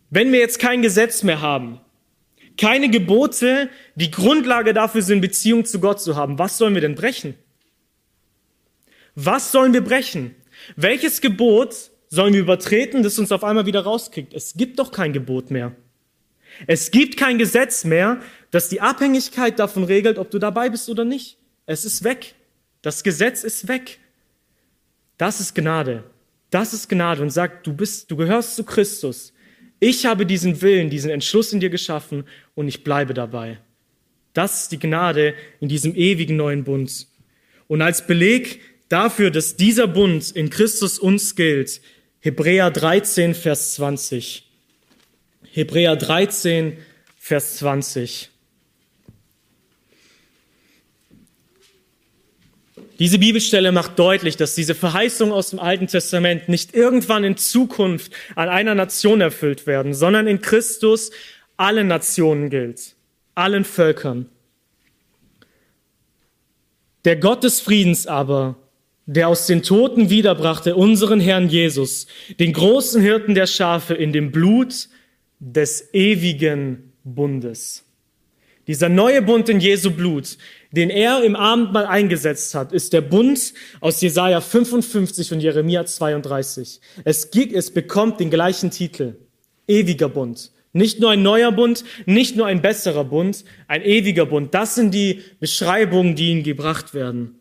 [0.09, 1.83] Wenn wir jetzt kein Gesetz mehr haben,
[2.57, 6.95] keine Gebote, die Grundlage dafür sind, Beziehung zu Gott zu haben, was sollen wir denn
[6.95, 7.35] brechen?
[9.15, 10.35] Was sollen wir brechen?
[10.77, 11.75] Welches Gebot
[12.09, 14.35] sollen wir übertreten, das uns auf einmal wieder rauskriegt?
[14.35, 15.75] Es gibt doch kein Gebot mehr.
[16.67, 21.05] Es gibt kein Gesetz mehr, das die Abhängigkeit davon regelt, ob du dabei bist oder
[21.05, 21.39] nicht.
[21.67, 22.35] Es ist weg.
[22.83, 23.99] Das Gesetz ist weg.
[25.17, 26.05] Das ist Gnade.
[26.51, 29.33] Das ist Gnade und sagt, du bist, du gehörst zu Christus.
[29.79, 33.59] Ich habe diesen Willen, diesen Entschluss in dir geschaffen und ich bleibe dabei.
[34.33, 37.07] Das ist die Gnade in diesem ewigen neuen Bund.
[37.69, 38.61] Und als Beleg
[38.91, 41.81] dafür, dass dieser Bund in Christus uns gilt,
[42.21, 44.45] Hebräer 13, Vers 20.
[45.53, 46.77] Hebräer 13,
[47.17, 48.29] Vers 20.
[52.99, 58.13] Diese Bibelstelle macht deutlich, dass diese Verheißungen aus dem Alten Testament nicht irgendwann in Zukunft
[58.37, 61.11] an einer Nation erfüllt werden, sondern in Christus
[61.57, 62.97] allen Nationen gilt,
[63.35, 64.29] allen Völkern.
[67.07, 68.57] Der Gott des Friedens aber,
[69.13, 72.07] der aus den Toten wiederbrachte unseren Herrn Jesus,
[72.39, 74.89] den großen Hirten der Schafe in dem Blut
[75.41, 77.85] des ewigen Bundes.
[78.69, 80.39] Dieser neue Bund in Jesu Blut,
[80.71, 86.81] den er im Abendmahl eingesetzt hat, ist der Bund aus Jesaja 55 und Jeremia 32.
[87.03, 89.17] Es, gibt, es bekommt den gleichen Titel.
[89.67, 90.53] Ewiger Bund.
[90.73, 94.55] Nicht nur ein neuer Bund, nicht nur ein besserer Bund, ein ewiger Bund.
[94.55, 97.40] Das sind die Beschreibungen, die ihnen gebracht werden.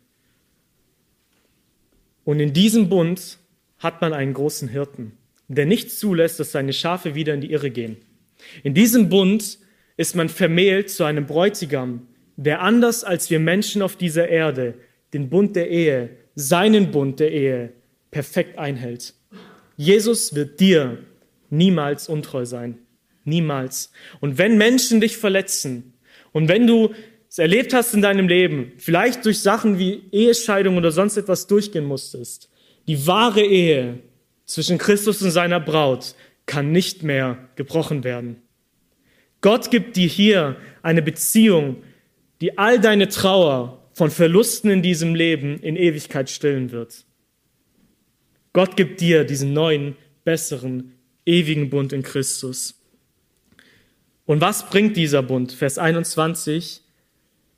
[2.30, 3.40] Und in diesem Bund
[3.80, 5.14] hat man einen großen Hirten,
[5.48, 7.98] der nicht zulässt, dass seine Schafe wieder in die Irre gehen.
[8.62, 9.58] In diesem Bund
[9.98, 12.08] ist man vermählt zu einem Bräutigam,
[12.38, 14.76] der anders als wir Menschen auf dieser Erde
[15.12, 17.74] den Bund der Ehe, seinen Bund der Ehe,
[18.12, 19.16] perfekt einhält.
[19.76, 21.00] Jesus wird dir
[21.50, 22.78] niemals untreu sein.
[23.24, 23.92] Niemals.
[24.20, 25.96] Und wenn Menschen dich verletzen
[26.32, 26.94] und wenn du
[27.38, 32.50] erlebt hast in deinem Leben, vielleicht durch Sachen wie Ehescheidung oder sonst etwas durchgehen musstest,
[32.88, 34.00] die wahre Ehe
[34.46, 36.16] zwischen Christus und seiner Braut
[36.48, 38.42] kann nicht mehr gebrochen werden.
[39.42, 41.84] Gott gibt dir hier eine Beziehung,
[42.42, 47.06] die all deine Trauer von Verlusten in diesem Leben in Ewigkeit stillen wird.
[48.54, 50.94] Gott gibt dir diesen neuen, besseren,
[51.26, 52.82] ewigen Bund in Christus.
[54.26, 55.52] Und was bringt dieser Bund?
[55.52, 56.82] Vers 21.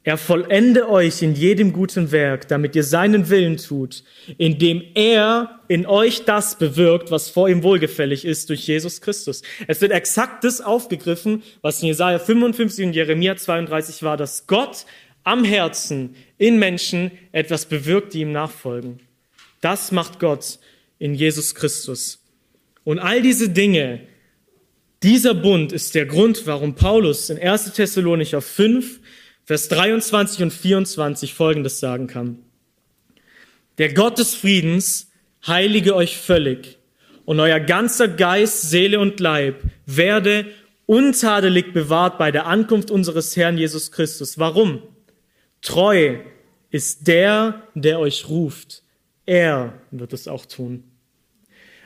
[0.04, 4.04] Er vollende euch in jedem guten Werk, damit ihr seinen Willen tut,
[4.40, 9.44] indem er in euch das bewirkt, was vor ihm wohlgefällig ist durch Jesus Christus.
[9.68, 14.86] Es wird exakt das aufgegriffen, was in Jesaja 55 und Jeremia 32 war, dass Gott
[15.24, 19.02] am Herzen in Menschen etwas bewirkt, die ihm nachfolgen.
[19.62, 20.58] Das macht Gott
[20.98, 22.24] in Jesus Christus.
[22.84, 24.08] Und all diese Dinge,
[25.04, 27.74] dieser Bund ist der Grund, warum Paulus in 1.
[27.74, 29.00] Thessalonicher 5
[29.44, 32.40] Vers 23 und 24 Folgendes sagen kann.
[33.78, 35.12] Der Gott des Friedens
[35.46, 36.78] heilige euch völlig
[37.26, 40.46] und euer ganzer Geist, Seele und Leib werde
[40.86, 44.38] untadelig bewahrt bei der Ankunft unseres Herrn Jesus Christus.
[44.38, 44.82] Warum?
[45.62, 46.18] Treu
[46.70, 48.84] ist der, der euch ruft.
[49.26, 50.84] Er wird es auch tun.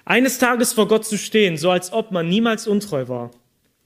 [0.06, 3.32] Eines Tages vor Gott zu stehen, so als ob man niemals untreu war,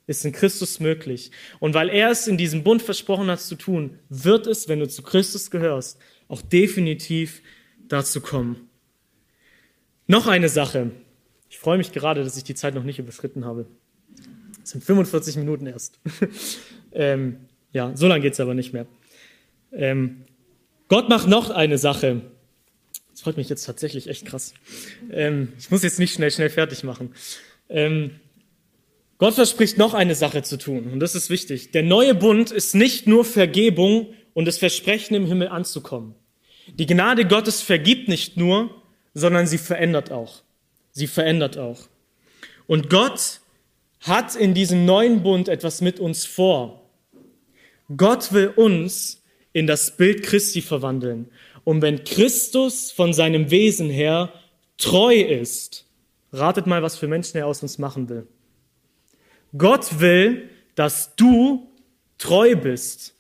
[0.10, 1.30] ist in Christus möglich.
[1.60, 4.88] Und weil er es in diesem Bund versprochen hat zu tun, wird es, wenn du
[4.88, 7.43] zu Christus gehörst, auch definitiv
[7.88, 8.70] dazu kommen.
[10.07, 10.89] Noch eine Sache.
[11.47, 13.68] Ich freue mich gerade, dass ich die Zeit noch nicht überschritten habe.
[14.64, 15.99] Es sind 45 Minuten erst.
[16.91, 17.38] ähm,
[17.72, 18.88] ja, so lange geht es aber nicht mehr.
[19.72, 20.26] Ähm,
[20.88, 22.24] Gott macht noch eine Sache.
[23.12, 24.55] Das freut mich jetzt tatsächlich echt krass.
[25.12, 27.14] Ähm, ich muss jetzt nicht schnell, schnell fertig machen.
[27.70, 28.20] Ähm,
[29.20, 31.72] Gott verspricht noch eine Sache zu tun, und das ist wichtig.
[31.72, 36.15] Der neue Bund ist nicht nur Vergebung und das Versprechen, im Himmel anzukommen.
[36.67, 38.70] Die Gnade Gottes vergibt nicht nur,
[39.13, 40.41] sondern sie verändert auch.
[40.91, 41.82] Sie verändert auch.
[42.65, 43.41] Und Gott
[43.99, 46.89] hat in diesem neuen Bund etwas mit uns vor.
[47.97, 51.30] Gott will uns in das Bild Christi verwandeln.
[51.65, 54.32] Und wenn Christus von seinem Wesen her
[54.78, 55.86] treu ist,
[56.32, 58.26] ratet mal, was für Menschen er aus uns machen will.
[59.58, 61.68] Gott will, dass du
[62.18, 63.16] treu bist.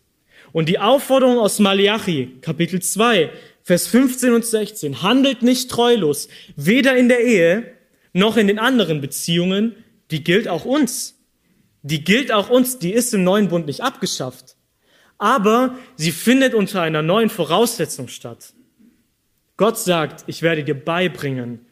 [0.51, 3.31] Und die Aufforderung aus Malachi, Kapitel 2,
[3.63, 7.71] Vers 15 und 16, handelt nicht treulos, weder in der Ehe
[8.13, 9.75] noch in den anderen Beziehungen,
[10.11, 11.15] die gilt auch uns.
[11.83, 14.55] Die gilt auch uns, die ist im neuen Bund nicht abgeschafft.
[15.17, 18.53] Aber sie findet unter einer neuen Voraussetzung statt.
[19.57, 21.65] Gott sagt, ich werde dir beibringen,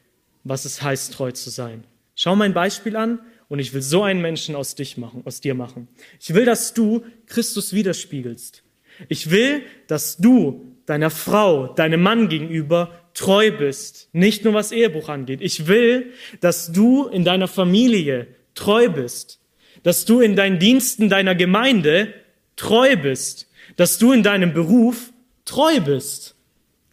[0.43, 1.85] was es heißt, treu zu sein.
[2.15, 5.53] Schau mein Beispiel an und ich will so einen Menschen aus dich machen, aus dir
[5.53, 5.87] machen.
[6.19, 8.63] Ich will, dass du Christus widerspiegelst.
[9.07, 14.09] Ich will, dass du deiner Frau, deinem Mann gegenüber treu bist.
[14.13, 15.41] Nicht nur was Ehebruch angeht.
[15.41, 19.39] Ich will, dass du in deiner Familie treu bist.
[19.83, 22.13] Dass du in deinen Diensten deiner Gemeinde
[22.55, 23.47] treu bist.
[23.75, 25.13] Dass du in deinem Beruf
[25.45, 26.35] treu bist.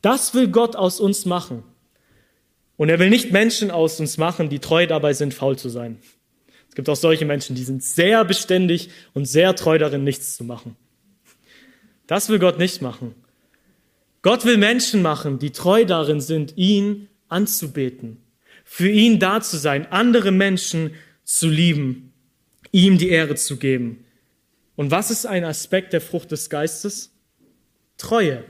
[0.02, 1.62] Das will Gott aus uns machen.
[2.76, 5.98] Und er will nicht Menschen aus uns machen, die treu dabei sind, faul zu sein.
[6.74, 10.42] Es gibt auch solche Menschen, die sind sehr beständig und sehr treu darin, nichts zu
[10.42, 10.74] machen.
[12.08, 13.14] Das will Gott nicht machen.
[14.22, 18.16] Gott will Menschen machen, die treu darin sind, ihn anzubeten,
[18.64, 22.12] für ihn da zu sein, andere Menschen zu lieben,
[22.72, 24.04] ihm die Ehre zu geben.
[24.74, 27.12] Und was ist ein Aspekt der Frucht des Geistes?
[27.98, 28.42] Treue.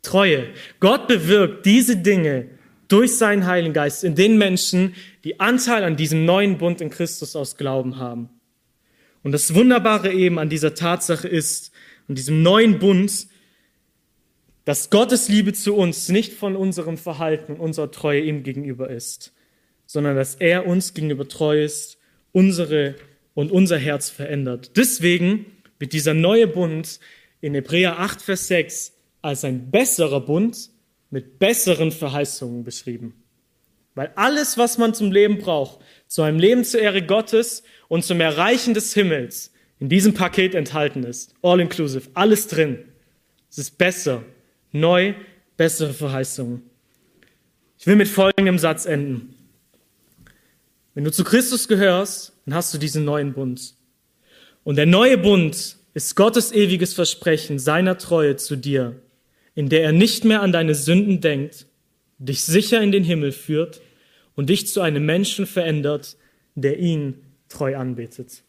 [0.00, 0.46] Treue.
[0.80, 2.48] Gott bewirkt diese Dinge
[2.88, 7.36] durch seinen Heiligen Geist in den Menschen, die Anteil an diesem neuen Bund in Christus
[7.36, 8.30] aus Glauben haben.
[9.22, 11.70] Und das Wunderbare eben an dieser Tatsache ist,
[12.08, 13.26] an diesem neuen Bund,
[14.64, 19.32] dass Gottes Liebe zu uns nicht von unserem Verhalten und unserer Treue ihm gegenüber ist,
[19.86, 21.98] sondern dass er uns gegenüber treu ist,
[22.32, 22.94] unsere
[23.34, 24.76] und unser Herz verändert.
[24.76, 25.46] Deswegen
[25.78, 27.00] wird dieser neue Bund
[27.40, 30.70] in Hebräer 8, Vers 6 als ein besserer Bund
[31.10, 33.14] mit besseren Verheißungen beschrieben.
[33.94, 38.20] Weil alles, was man zum Leben braucht, zu einem Leben zur Ehre Gottes und zum
[38.20, 41.34] Erreichen des Himmels, in diesem Paket enthalten ist.
[41.42, 42.84] All inclusive, alles drin.
[43.50, 44.22] Es ist besser,
[44.72, 45.14] neu,
[45.56, 46.62] bessere Verheißungen.
[47.78, 49.34] Ich will mit folgendem Satz enden.
[50.94, 53.74] Wenn du zu Christus gehörst, dann hast du diesen neuen Bund.
[54.64, 59.00] Und der neue Bund ist Gottes ewiges Versprechen seiner Treue zu dir
[59.58, 61.66] in der er nicht mehr an deine Sünden denkt,
[62.18, 63.80] dich sicher in den Himmel führt
[64.36, 66.16] und dich zu einem Menschen verändert,
[66.54, 67.14] der ihn
[67.48, 68.44] treu anbetet.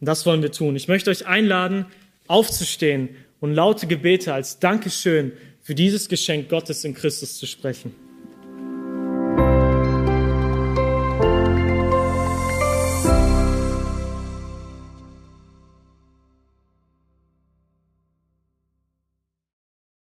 [0.00, 0.76] Und das wollen wir tun.
[0.76, 1.86] Ich möchte euch einladen,
[2.26, 3.08] aufzustehen
[3.40, 7.94] und laute Gebete als Dankeschön für dieses Geschenk Gottes in Christus zu sprechen.